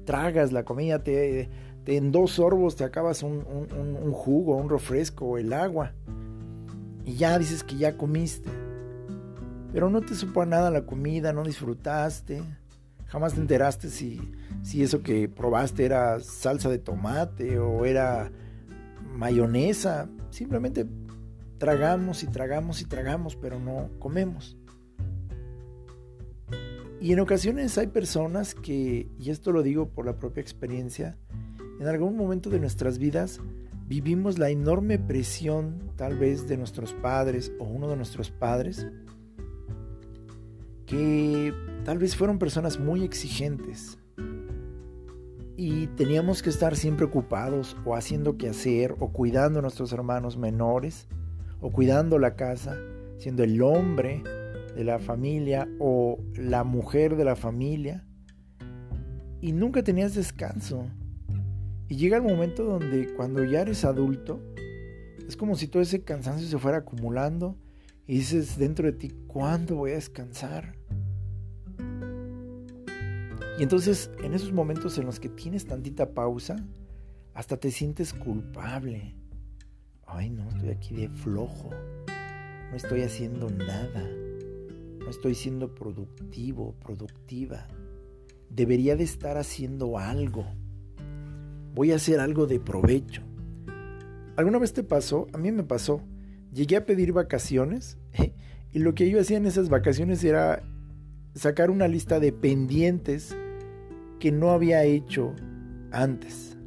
tragas 0.05 0.53
la 0.53 0.63
comida, 0.63 1.03
te, 1.03 1.49
en 1.85 2.11
dos 2.11 2.31
sorbos 2.31 2.75
te 2.75 2.83
acabas 2.83 3.23
un, 3.23 3.45
un, 3.47 3.97
un 4.01 4.11
jugo, 4.11 4.55
un 4.55 4.69
refresco 4.69 5.37
el 5.37 5.53
agua 5.53 5.93
y 7.05 7.15
ya 7.15 7.37
dices 7.37 7.63
que 7.63 7.77
ya 7.77 7.97
comiste. 7.97 8.49
Pero 9.71 9.89
no 9.89 10.01
te 10.01 10.15
supo 10.15 10.41
a 10.41 10.45
nada 10.45 10.69
la 10.71 10.85
comida, 10.85 11.33
no 11.33 11.43
disfrutaste. 11.43 12.43
Jamás 13.07 13.33
te 13.33 13.41
enteraste 13.41 13.89
si, 13.89 14.21
si 14.61 14.83
eso 14.83 15.01
que 15.01 15.27
probaste 15.27 15.85
era 15.85 16.19
salsa 16.19 16.69
de 16.69 16.79
tomate 16.79 17.59
o 17.59 17.85
era 17.85 18.31
mayonesa. 19.15 20.09
Simplemente 20.29 20.85
tragamos 21.57 22.23
y 22.23 22.27
tragamos 22.27 22.81
y 22.81 22.85
tragamos, 22.85 23.35
pero 23.35 23.59
no 23.59 23.89
comemos. 23.99 24.57
Y 27.01 27.11
en 27.11 27.19
ocasiones 27.19 27.77
hay 27.77 27.87
personas 27.87 28.55
que, 28.55 29.09
y 29.19 29.29
esto 29.29 29.51
lo 29.51 29.61
digo 29.61 29.89
por 29.89 30.05
la 30.05 30.17
propia 30.17 30.41
experiencia, 30.41 31.17
en 31.83 31.89
algún 31.89 32.15
momento 32.15 32.49
de 32.49 32.61
nuestras 32.61 32.97
vidas 32.97 33.41
vivimos 33.87 34.39
la 34.39 34.49
enorme 34.49 34.99
presión 34.99 35.91
tal 35.97 36.17
vez 36.17 36.47
de 36.47 36.55
nuestros 36.55 36.93
padres 36.93 37.51
o 37.59 37.65
uno 37.65 37.89
de 37.89 37.97
nuestros 37.97 38.31
padres, 38.31 38.87
que 40.85 41.53
tal 41.83 41.97
vez 41.97 42.15
fueron 42.15 42.39
personas 42.39 42.79
muy 42.79 43.03
exigentes 43.03 43.97
y 45.57 45.87
teníamos 45.87 46.41
que 46.41 46.51
estar 46.51 46.77
siempre 46.77 47.05
ocupados 47.05 47.75
o 47.83 47.97
haciendo 47.97 48.37
qué 48.37 48.47
hacer 48.47 48.95
o 48.99 49.11
cuidando 49.11 49.59
a 49.59 49.61
nuestros 49.61 49.91
hermanos 49.91 50.37
menores 50.37 51.09
o 51.59 51.69
cuidando 51.69 52.17
la 52.17 52.37
casa, 52.37 52.77
siendo 53.17 53.43
el 53.43 53.61
hombre 53.61 54.23
de 54.73 54.85
la 54.85 54.99
familia 54.99 55.67
o 55.79 56.17
la 56.35 56.63
mujer 56.63 57.17
de 57.17 57.25
la 57.25 57.35
familia. 57.35 58.05
Y 59.41 59.51
nunca 59.51 59.83
tenías 59.83 60.15
descanso 60.15 60.87
y 61.93 61.95
llega 61.95 62.17
el 62.17 62.23
momento 62.23 62.63
donde 62.63 63.13
cuando 63.13 63.43
ya 63.43 63.61
eres 63.61 63.85
adulto, 63.85 64.41
es 65.27 65.37
como 65.37 65.55
si 65.55 65.67
todo 65.67 65.83
ese 65.83 66.01
cansancio 66.01 66.47
se 66.47 66.57
fuera 66.57 66.79
acumulando 66.79 67.55
y 68.07 68.15
dices 68.15 68.57
dentro 68.57 68.87
de 68.87 68.93
ti, 68.93 69.11
¿cuándo 69.27 69.75
voy 69.75 69.91
a 69.91 69.93
descansar? 69.93 70.75
Y 73.59 73.61
entonces 73.61 74.09
en 74.23 74.33
esos 74.33 74.51
momentos 74.51 74.97
en 74.97 75.05
los 75.05 75.19
que 75.19 75.29
tienes 75.29 75.67
tantita 75.67 76.15
pausa, 76.15 76.65
hasta 77.35 77.57
te 77.57 77.69
sientes 77.69 78.11
culpable. 78.11 79.13
Ay, 80.07 80.31
no, 80.31 80.49
estoy 80.49 80.69
aquí 80.69 80.95
de 80.95 81.09
flojo. 81.09 81.69
No 82.71 82.75
estoy 82.75 83.03
haciendo 83.03 83.51
nada. 83.51 84.01
No 84.97 85.11
estoy 85.11 85.35
siendo 85.35 85.75
productivo, 85.75 86.73
productiva. 86.83 87.67
Debería 88.49 88.95
de 88.95 89.03
estar 89.03 89.37
haciendo 89.37 89.99
algo 89.99 90.43
voy 91.73 91.91
a 91.91 91.95
hacer 91.95 92.19
algo 92.19 92.45
de 92.45 92.59
provecho. 92.59 93.23
¿Alguna 94.35 94.59
vez 94.59 94.73
te 94.73 94.83
pasó? 94.83 95.27
A 95.33 95.37
mí 95.37 95.51
me 95.51 95.63
pasó. 95.63 96.01
Llegué 96.51 96.75
a 96.77 96.85
pedir 96.85 97.13
vacaciones 97.13 97.97
y 98.71 98.79
lo 98.79 98.95
que 98.95 99.09
yo 99.09 99.19
hacía 99.19 99.37
en 99.37 99.45
esas 99.45 99.69
vacaciones 99.69 100.23
era 100.23 100.63
sacar 101.35 101.71
una 101.71 101.87
lista 101.87 102.19
de 102.19 102.31
pendientes 102.31 103.35
que 104.19 104.31
no 104.31 104.51
había 104.51 104.83
hecho 104.83 105.33
antes. 105.91 106.57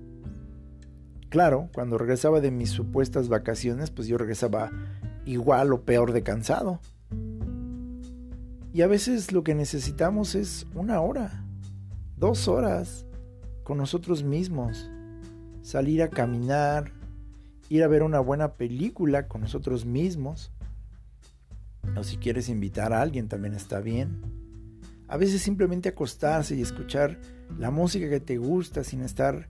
Claro, 1.28 1.70
cuando 1.74 1.98
regresaba 1.98 2.40
de 2.40 2.50
mis 2.50 2.70
supuestas 2.70 3.28
vacaciones, 3.28 3.90
pues 3.90 4.08
yo 4.08 4.18
regresaba 4.18 4.70
igual 5.24 5.72
o 5.72 5.82
peor 5.82 6.12
de 6.12 6.22
cansado. 6.22 6.80
Y 8.72 8.82
a 8.82 8.86
veces 8.86 9.32
lo 9.32 9.42
que 9.42 9.54
necesitamos 9.54 10.34
es 10.34 10.66
una 10.74 11.00
hora, 11.00 11.44
dos 12.16 12.46
horas 12.46 13.06
con 13.64 13.78
nosotros 13.78 14.22
mismos. 14.22 14.90
Salir 15.66 16.00
a 16.00 16.10
caminar, 16.10 16.92
ir 17.70 17.82
a 17.82 17.88
ver 17.88 18.04
una 18.04 18.20
buena 18.20 18.52
película 18.52 19.26
con 19.26 19.40
nosotros 19.40 19.84
mismos. 19.84 20.52
O 21.96 22.04
si 22.04 22.18
quieres 22.18 22.48
invitar 22.48 22.92
a 22.92 23.02
alguien 23.02 23.26
también 23.26 23.52
está 23.52 23.80
bien. 23.80 24.22
A 25.08 25.16
veces 25.16 25.42
simplemente 25.42 25.88
acostarse 25.88 26.54
y 26.54 26.62
escuchar 26.62 27.18
la 27.58 27.72
música 27.72 28.08
que 28.08 28.20
te 28.20 28.38
gusta 28.38 28.84
sin 28.84 29.00
estar 29.00 29.48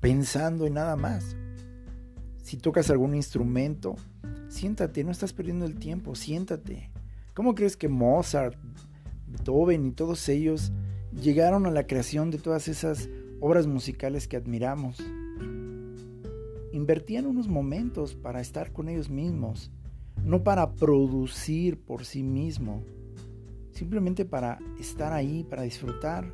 pensando 0.00 0.66
en 0.66 0.72
nada 0.72 0.96
más. 0.96 1.36
Si 2.42 2.56
tocas 2.56 2.88
algún 2.88 3.14
instrumento, 3.14 3.96
siéntate, 4.48 5.04
no 5.04 5.10
estás 5.10 5.34
perdiendo 5.34 5.66
el 5.66 5.74
tiempo, 5.74 6.14
siéntate. 6.14 6.88
¿Cómo 7.34 7.54
crees 7.54 7.76
que 7.76 7.90
Mozart, 7.90 8.56
Beethoven 9.26 9.84
y 9.84 9.90
todos 9.90 10.26
ellos 10.30 10.72
llegaron 11.12 11.66
a 11.66 11.70
la 11.70 11.86
creación 11.86 12.30
de 12.30 12.38
todas 12.38 12.68
esas 12.68 13.10
obras 13.40 13.66
musicales 13.66 14.28
que 14.28 14.36
admiramos? 14.36 14.98
Invertían 16.72 17.26
unos 17.26 17.48
momentos 17.48 18.14
para 18.14 18.40
estar 18.40 18.72
con 18.72 18.88
ellos 18.88 19.10
mismos, 19.10 19.72
no 20.24 20.44
para 20.44 20.74
producir 20.74 21.80
por 21.80 22.04
sí 22.04 22.22
mismo, 22.22 22.84
simplemente 23.72 24.24
para 24.24 24.58
estar 24.78 25.12
ahí, 25.12 25.44
para 25.44 25.62
disfrutar. 25.62 26.32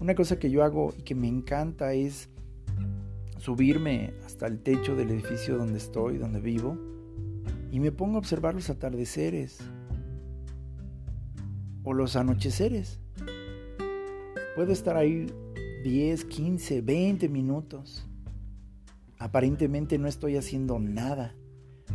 Una 0.00 0.14
cosa 0.14 0.38
que 0.38 0.50
yo 0.50 0.64
hago 0.64 0.92
y 0.98 1.02
que 1.02 1.14
me 1.14 1.28
encanta 1.28 1.92
es 1.92 2.28
subirme 3.38 4.14
hasta 4.24 4.46
el 4.46 4.60
techo 4.60 4.96
del 4.96 5.10
edificio 5.10 5.58
donde 5.58 5.78
estoy, 5.78 6.18
donde 6.18 6.40
vivo, 6.40 6.76
y 7.70 7.80
me 7.80 7.92
pongo 7.92 8.16
a 8.16 8.18
observar 8.18 8.54
los 8.54 8.70
atardeceres 8.70 9.58
o 11.84 11.92
los 11.92 12.16
anocheceres. 12.16 13.00
Puedo 14.54 14.72
estar 14.72 14.96
ahí 14.96 15.26
10, 15.82 16.24
15, 16.24 16.80
20 16.80 17.28
minutos. 17.28 18.06
Aparentemente 19.18 19.98
no 19.98 20.08
estoy 20.08 20.36
haciendo 20.36 20.78
nada, 20.78 21.34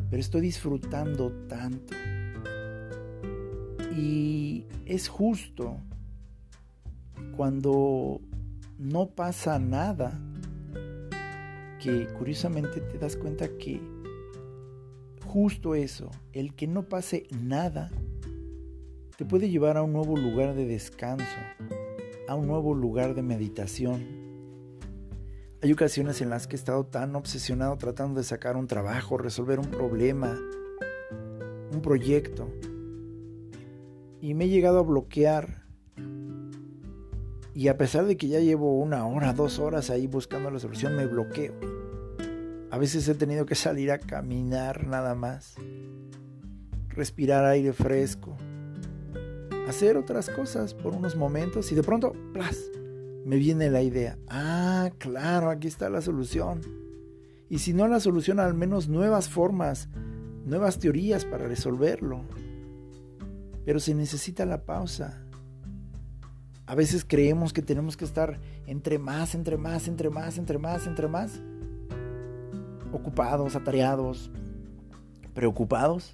pero 0.09 0.19
estoy 0.19 0.41
disfrutando 0.41 1.31
tanto. 1.47 1.93
Y 3.95 4.65
es 4.85 5.07
justo 5.07 5.77
cuando 7.35 8.21
no 8.77 9.09
pasa 9.09 9.59
nada 9.59 10.19
que 11.81 12.07
curiosamente 12.17 12.81
te 12.81 12.97
das 12.97 13.15
cuenta 13.15 13.47
que 13.57 13.81
justo 15.25 15.75
eso, 15.75 16.09
el 16.33 16.53
que 16.55 16.67
no 16.67 16.83
pase 16.83 17.27
nada, 17.43 17.91
te 19.17 19.25
puede 19.25 19.49
llevar 19.49 19.77
a 19.77 19.83
un 19.83 19.93
nuevo 19.93 20.17
lugar 20.17 20.55
de 20.55 20.65
descanso, 20.65 21.25
a 22.27 22.35
un 22.35 22.47
nuevo 22.47 22.73
lugar 22.73 23.15
de 23.15 23.21
meditación. 23.21 24.05
Hay 25.61 25.71
ocasiones 25.71 26.21
en 26.21 26.29
las 26.29 26.47
que 26.47 26.55
he 26.55 26.59
estado 26.59 26.85
tan 26.85 27.15
obsesionado 27.15 27.77
tratando 27.77 28.19
de 28.19 28.23
sacar 28.23 28.57
un 28.57 28.67
trabajo, 28.67 29.17
resolver 29.17 29.59
un 29.59 29.71
problema, 29.71 30.37
un 31.71 31.81
proyecto, 31.81 32.49
y 34.21 34.33
me 34.33 34.45
he 34.45 34.49
llegado 34.49 34.79
a 34.79 34.83
bloquear. 34.83 35.63
Y 37.53 37.69
a 37.69 37.77
pesar 37.77 38.05
de 38.05 38.17
que 38.17 38.27
ya 38.27 38.39
llevo 38.39 38.77
una 38.77 39.07
hora, 39.07 39.33
dos 39.33 39.57
horas 39.57 39.89
ahí 39.89 40.05
buscando 40.05 40.51
la 40.51 40.59
solución, 40.59 40.95
me 40.95 41.07
bloqueo. 41.07 41.55
A 42.69 42.77
veces 42.77 43.07
he 43.07 43.15
tenido 43.15 43.45
que 43.45 43.55
salir 43.55 43.91
a 43.91 43.97
caminar 43.97 44.85
nada 44.85 45.15
más, 45.15 45.55
respirar 46.89 47.45
aire 47.45 47.73
fresco, 47.73 48.37
hacer 49.67 49.97
otras 49.97 50.29
cosas 50.29 50.73
por 50.73 50.93
unos 50.95 51.15
momentos 51.15 51.71
y 51.71 51.75
de 51.75 51.83
pronto, 51.83 52.13
¡plas! 52.33 52.57
me 53.27 53.35
viene 53.35 53.69
la 53.69 53.81
idea. 53.81 54.17
Ah, 54.29 54.89
claro, 54.99 55.49
aquí 55.49 55.67
está 55.67 55.89
la 55.89 56.01
solución. 56.01 56.61
Y 57.49 57.59
si 57.59 57.73
no 57.73 57.85
la 57.89 57.99
solución, 57.99 58.39
al 58.39 58.53
menos 58.53 58.87
nuevas 58.87 59.27
formas, 59.27 59.89
nuevas 60.45 60.79
teorías 60.79 61.25
para 61.25 61.45
resolverlo. 61.45 62.21
Pero 63.65 63.81
se 63.81 63.93
necesita 63.93 64.45
la 64.45 64.63
pausa. 64.63 65.25
A 66.67 66.73
veces 66.73 67.03
creemos 67.05 67.51
que 67.51 67.61
tenemos 67.61 67.97
que 67.97 68.05
estar 68.05 68.39
entre 68.65 68.97
más, 68.97 69.35
entre 69.35 69.57
más, 69.57 69.89
entre 69.89 70.09
más, 70.09 70.37
entre 70.37 70.57
más, 70.57 70.87
entre 70.87 71.09
más 71.09 71.41
ocupados, 72.93 73.57
atareados, 73.57 74.31
preocupados, 75.33 76.13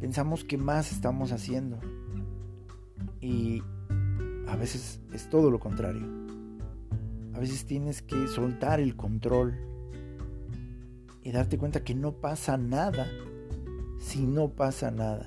pensamos 0.00 0.42
que 0.42 0.56
más 0.56 0.90
estamos 0.90 1.32
haciendo. 1.32 1.78
Y 3.24 3.62
a 4.46 4.56
veces 4.56 5.00
es 5.12 5.30
todo 5.30 5.50
lo 5.50 5.58
contrario. 5.58 6.06
A 7.32 7.38
veces 7.38 7.64
tienes 7.64 8.02
que 8.02 8.26
soltar 8.28 8.80
el 8.80 8.96
control 8.96 9.54
y 11.22 11.32
darte 11.32 11.56
cuenta 11.56 11.82
que 11.82 11.94
no 11.94 12.12
pasa 12.12 12.58
nada 12.58 13.06
si 13.98 14.26
no 14.26 14.50
pasa 14.50 14.90
nada. 14.90 15.26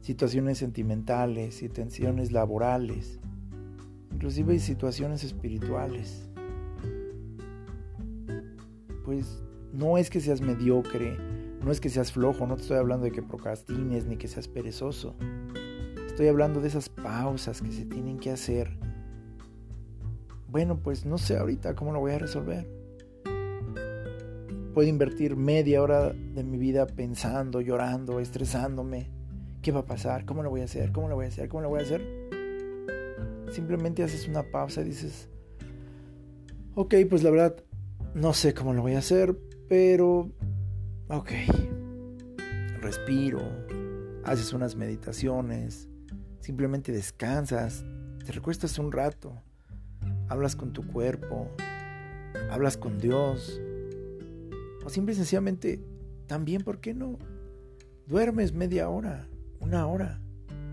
Situaciones 0.00 0.58
sentimentales, 0.58 1.54
situaciones 1.54 2.32
laborales, 2.32 3.20
inclusive 4.12 4.58
situaciones 4.58 5.22
espirituales 5.22 6.28
pues 9.04 9.42
no 9.72 9.98
es 9.98 10.10
que 10.10 10.20
seas 10.20 10.40
mediocre, 10.40 11.16
no 11.62 11.70
es 11.70 11.80
que 11.80 11.90
seas 11.90 12.10
flojo, 12.10 12.46
no 12.46 12.56
te 12.56 12.62
estoy 12.62 12.78
hablando 12.78 13.04
de 13.04 13.12
que 13.12 13.22
procrastines 13.22 14.06
ni 14.06 14.16
que 14.16 14.28
seas 14.28 14.48
perezoso. 14.48 15.14
Estoy 16.14 16.28
hablando 16.28 16.60
de 16.60 16.68
esas 16.68 16.88
pausas 16.88 17.60
que 17.60 17.72
se 17.72 17.86
tienen 17.86 18.20
que 18.20 18.30
hacer. 18.30 18.70
Bueno, 20.48 20.78
pues 20.78 21.04
no 21.04 21.18
sé 21.18 21.36
ahorita 21.36 21.74
cómo 21.74 21.92
lo 21.92 21.98
voy 21.98 22.12
a 22.12 22.20
resolver. 22.20 22.70
Puedo 24.72 24.88
invertir 24.88 25.34
media 25.34 25.82
hora 25.82 26.12
de 26.12 26.44
mi 26.44 26.56
vida 26.56 26.86
pensando, 26.86 27.60
llorando, 27.60 28.20
estresándome. 28.20 29.10
¿Qué 29.60 29.72
va 29.72 29.80
a 29.80 29.86
pasar? 29.86 30.24
¿Cómo 30.24 30.44
lo 30.44 30.50
voy 30.50 30.60
a 30.60 30.66
hacer? 30.66 30.92
¿Cómo 30.92 31.08
lo 31.08 31.16
voy 31.16 31.24
a 31.24 31.28
hacer? 31.30 31.48
¿Cómo 31.48 31.64
lo 31.64 31.70
voy 31.70 31.80
a 31.80 31.82
hacer? 31.82 32.00
Simplemente 33.50 34.04
haces 34.04 34.28
una 34.28 34.44
pausa 34.44 34.82
y 34.82 34.84
dices, 34.84 35.28
ok, 36.76 36.94
pues 37.10 37.24
la 37.24 37.30
verdad, 37.30 37.56
no 38.14 38.34
sé 38.34 38.54
cómo 38.54 38.72
lo 38.72 38.82
voy 38.82 38.94
a 38.94 38.98
hacer, 38.98 39.36
pero... 39.68 40.30
Ok. 41.08 41.32
Respiro. 42.80 43.40
Haces 44.22 44.52
unas 44.52 44.76
meditaciones. 44.76 45.88
Simplemente 46.44 46.92
descansas. 46.92 47.86
Te 48.26 48.32
recuestas 48.32 48.78
un 48.78 48.92
rato. 48.92 49.32
Hablas 50.28 50.54
con 50.54 50.74
tu 50.74 50.86
cuerpo. 50.86 51.48
Hablas 52.50 52.76
con 52.76 52.98
Dios. 52.98 53.62
O 54.84 54.90
simple 54.90 55.14
y 55.14 55.16
sencillamente, 55.16 55.82
también, 56.26 56.60
¿por 56.60 56.80
qué 56.80 56.92
no? 56.92 57.18
Duermes 58.06 58.52
media 58.52 58.90
hora, 58.90 59.26
una 59.58 59.86
hora. 59.86 60.20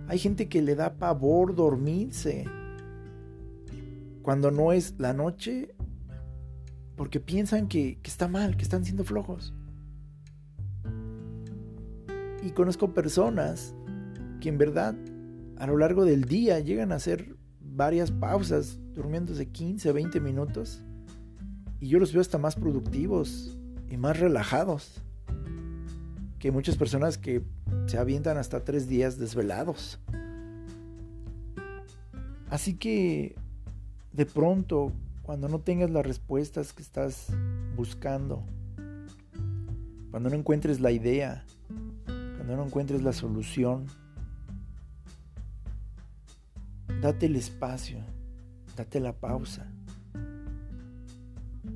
Hay 0.10 0.20
gente 0.20 0.50
que 0.50 0.62
le 0.62 0.76
da 0.76 0.96
pavor 0.96 1.56
dormirse. 1.56 2.44
Cuando 4.24 4.52
no 4.52 4.74
es 4.74 4.96
la 4.98 5.14
noche, 5.14 5.74
porque 6.98 7.22
piensan 7.22 7.70
que, 7.70 7.98
está 8.04 8.28
mal, 8.28 8.58
que 8.58 8.64
están 8.64 8.84
siendo 8.84 9.06
flojos. 9.06 9.54
Y 12.44 12.52
conozco 12.52 12.94
personas 12.94 13.74
que 14.42 14.50
en 14.50 14.58
verdad 14.58 14.96
a 15.62 15.68
lo 15.68 15.78
largo 15.78 16.06
del 16.06 16.26
día 16.26 16.60
llegan 16.60 16.92
a 16.92 16.96
hacer 16.96 17.36
varias 17.60 18.10
pausas, 18.10 18.80
durmiéndose 18.96 19.50
15, 19.50 19.92
20 19.92 20.20
minutos. 20.20 20.82
Y 21.80 21.88
yo 21.88 22.00
los 22.00 22.12
veo 22.12 22.22
hasta 22.22 22.40
más 22.40 22.56
productivos 22.56 23.60
y 23.88 23.96
más 23.96 24.20
relajados 24.20 25.04
que 26.40 26.52
muchas 26.52 26.78
personas 26.78 27.20
que 27.20 27.44
se 27.86 28.00
avientan 28.00 28.40
hasta 28.40 28.64
tres 28.64 28.88
días 28.88 29.20
desvelados. 29.20 30.00
Así 32.50 32.74
que 32.74 33.36
de 34.14 34.26
pronto 34.26 34.92
cuando 35.22 35.48
no 35.48 35.60
tengas 35.60 35.92
las 35.92 36.04
respuestas 36.04 36.74
que 36.74 36.82
estás 36.82 37.28
buscando, 37.76 38.44
cuando 40.10 40.32
no 40.32 40.36
encuentres 40.36 40.80
la 40.80 40.90
idea, 40.90 41.46
cuando 42.08 42.58
no 42.58 42.66
encuentres 42.66 43.04
la 43.04 43.14
solución, 43.14 43.86
date 47.02 47.26
el 47.26 47.36
espacio, 47.36 47.98
date 48.78 49.00
la 49.00 49.14
pausa. 49.14 49.72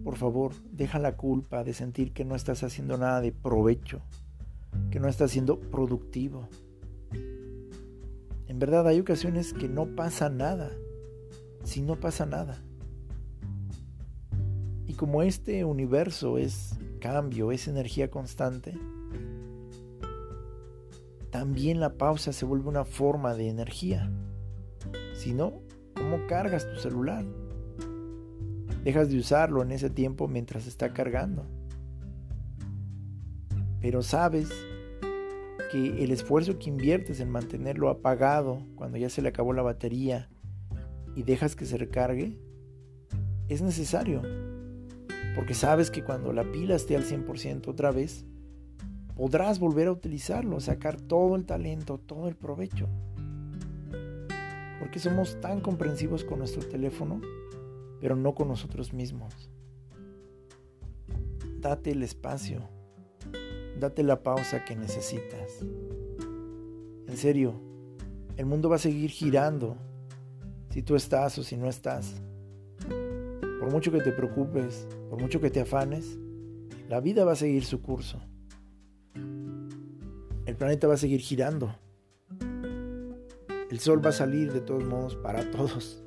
Por 0.03 0.17
favor, 0.17 0.53
deja 0.71 0.99
la 0.99 1.17
culpa 1.17 1.63
de 1.63 1.73
sentir 1.73 2.13
que 2.13 2.23
no 2.23 2.35
estás 2.35 2.63
haciendo 2.63 2.95
nada 2.97 3.21
de 3.21 3.31
provecho, 3.31 4.01
que 4.91 4.99
no 4.99 5.07
estás 5.07 5.31
siendo 5.31 5.59
productivo. 5.59 6.47
En 8.47 8.59
verdad 8.59 8.87
hay 8.87 8.99
ocasiones 8.99 9.53
que 9.53 9.67
no 9.67 9.95
pasa 9.95 10.29
nada. 10.29 10.71
Si 11.63 11.81
no 11.81 11.99
pasa 11.99 12.27
nada. 12.27 12.61
Y 14.85 14.93
como 14.93 15.23
este 15.23 15.65
universo 15.65 16.37
es 16.37 16.77
cambio, 16.99 17.51
es 17.51 17.67
energía 17.67 18.11
constante, 18.11 18.75
también 21.31 21.79
la 21.79 21.97
pausa 21.97 22.31
se 22.31 22.45
vuelve 22.45 22.69
una 22.69 22.85
forma 22.85 23.33
de 23.33 23.49
energía. 23.49 24.09
Si 25.15 25.33
no, 25.33 25.61
¿cómo 25.95 26.27
cargas 26.27 26.69
tu 26.69 26.75
celular? 26.75 27.25
Dejas 28.83 29.09
de 29.09 29.17
usarlo 29.17 29.61
en 29.63 29.71
ese 29.71 29.89
tiempo 29.89 30.27
mientras 30.27 30.67
está 30.67 30.93
cargando. 30.93 31.45
Pero 33.81 34.03
sabes 34.03 34.49
que 35.71 36.03
el 36.03 36.11
esfuerzo 36.11 36.59
que 36.59 36.69
inviertes 36.69 37.19
en 37.19 37.29
mantenerlo 37.29 37.89
apagado 37.89 38.61
cuando 38.75 38.97
ya 38.97 39.09
se 39.09 39.21
le 39.21 39.29
acabó 39.29 39.53
la 39.53 39.61
batería 39.61 40.29
y 41.15 41.23
dejas 41.23 41.55
que 41.55 41.65
se 41.65 41.77
recargue 41.77 42.37
es 43.47 43.61
necesario. 43.61 44.21
Porque 45.33 45.53
sabes 45.53 45.91
que 45.91 46.03
cuando 46.03 46.33
la 46.33 46.43
pila 46.51 46.75
esté 46.75 46.95
al 46.95 47.03
100% 47.03 47.67
otra 47.67 47.91
vez, 47.91 48.25
podrás 49.15 49.59
volver 49.59 49.87
a 49.87 49.91
utilizarlo, 49.91 50.59
sacar 50.59 50.99
todo 50.99 51.35
el 51.35 51.45
talento, 51.45 51.97
todo 51.97 52.27
el 52.27 52.35
provecho. 52.35 52.87
Porque 54.79 54.99
somos 54.99 55.39
tan 55.41 55.61
comprensivos 55.61 56.23
con 56.23 56.39
nuestro 56.39 56.63
teléfono, 56.63 57.21
pero 57.99 58.15
no 58.15 58.35
con 58.35 58.47
nosotros 58.47 58.93
mismos. 58.93 59.49
Date 61.59 61.91
el 61.91 62.03
espacio, 62.03 62.61
date 63.79 64.03
la 64.03 64.21
pausa 64.21 64.63
que 64.65 64.75
necesitas. 64.75 65.61
En 67.07 67.17
serio, 67.17 67.53
el 68.37 68.45
mundo 68.45 68.69
va 68.69 68.75
a 68.75 68.79
seguir 68.79 69.09
girando 69.09 69.77
si 70.69 70.81
tú 70.81 70.95
estás 70.95 71.37
o 71.37 71.43
si 71.43 71.55
no 71.55 71.67
estás. 71.67 72.21
Por 73.59 73.71
mucho 73.71 73.91
que 73.91 74.01
te 74.01 74.11
preocupes, 74.11 74.87
por 75.09 75.21
mucho 75.21 75.39
que 75.39 75.49
te 75.49 75.61
afanes, 75.61 76.19
la 76.89 76.99
vida 76.99 77.25
va 77.25 77.31
a 77.31 77.35
seguir 77.35 77.63
su 77.63 77.81
curso. 77.81 78.21
El 80.45 80.55
planeta 80.55 80.87
va 80.87 80.93
a 80.93 80.97
seguir 80.97 81.21
girando. 81.21 81.73
El 83.75 83.81
sol 83.81 83.99
va 84.01 84.11
a 84.11 84.13
salir 84.13 84.53
de 84.53 84.61
todos 84.61 84.85
modos 84.85 85.17
para 85.17 85.51
todos. 85.51 86.01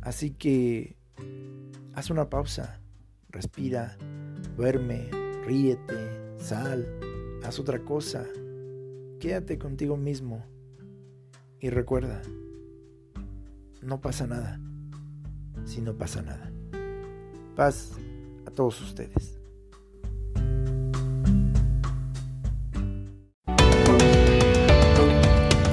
Así 0.00 0.32
que 0.32 0.96
haz 1.94 2.10
una 2.10 2.28
pausa, 2.28 2.80
respira, 3.28 3.96
duerme, 4.56 5.08
ríete, 5.46 6.34
sal, 6.36 6.88
haz 7.44 7.60
otra 7.60 7.84
cosa. 7.84 8.26
Quédate 9.20 9.58
contigo 9.58 9.96
mismo 9.96 10.44
y 11.60 11.70
recuerda, 11.70 12.20
no 13.80 14.00
pasa 14.00 14.26
nada 14.26 14.58
si 15.66 15.80
no 15.80 15.96
pasa 15.96 16.20
nada. 16.22 16.50
Paz 17.54 17.92
a 18.44 18.50
todos 18.50 18.80
ustedes. 18.80 19.37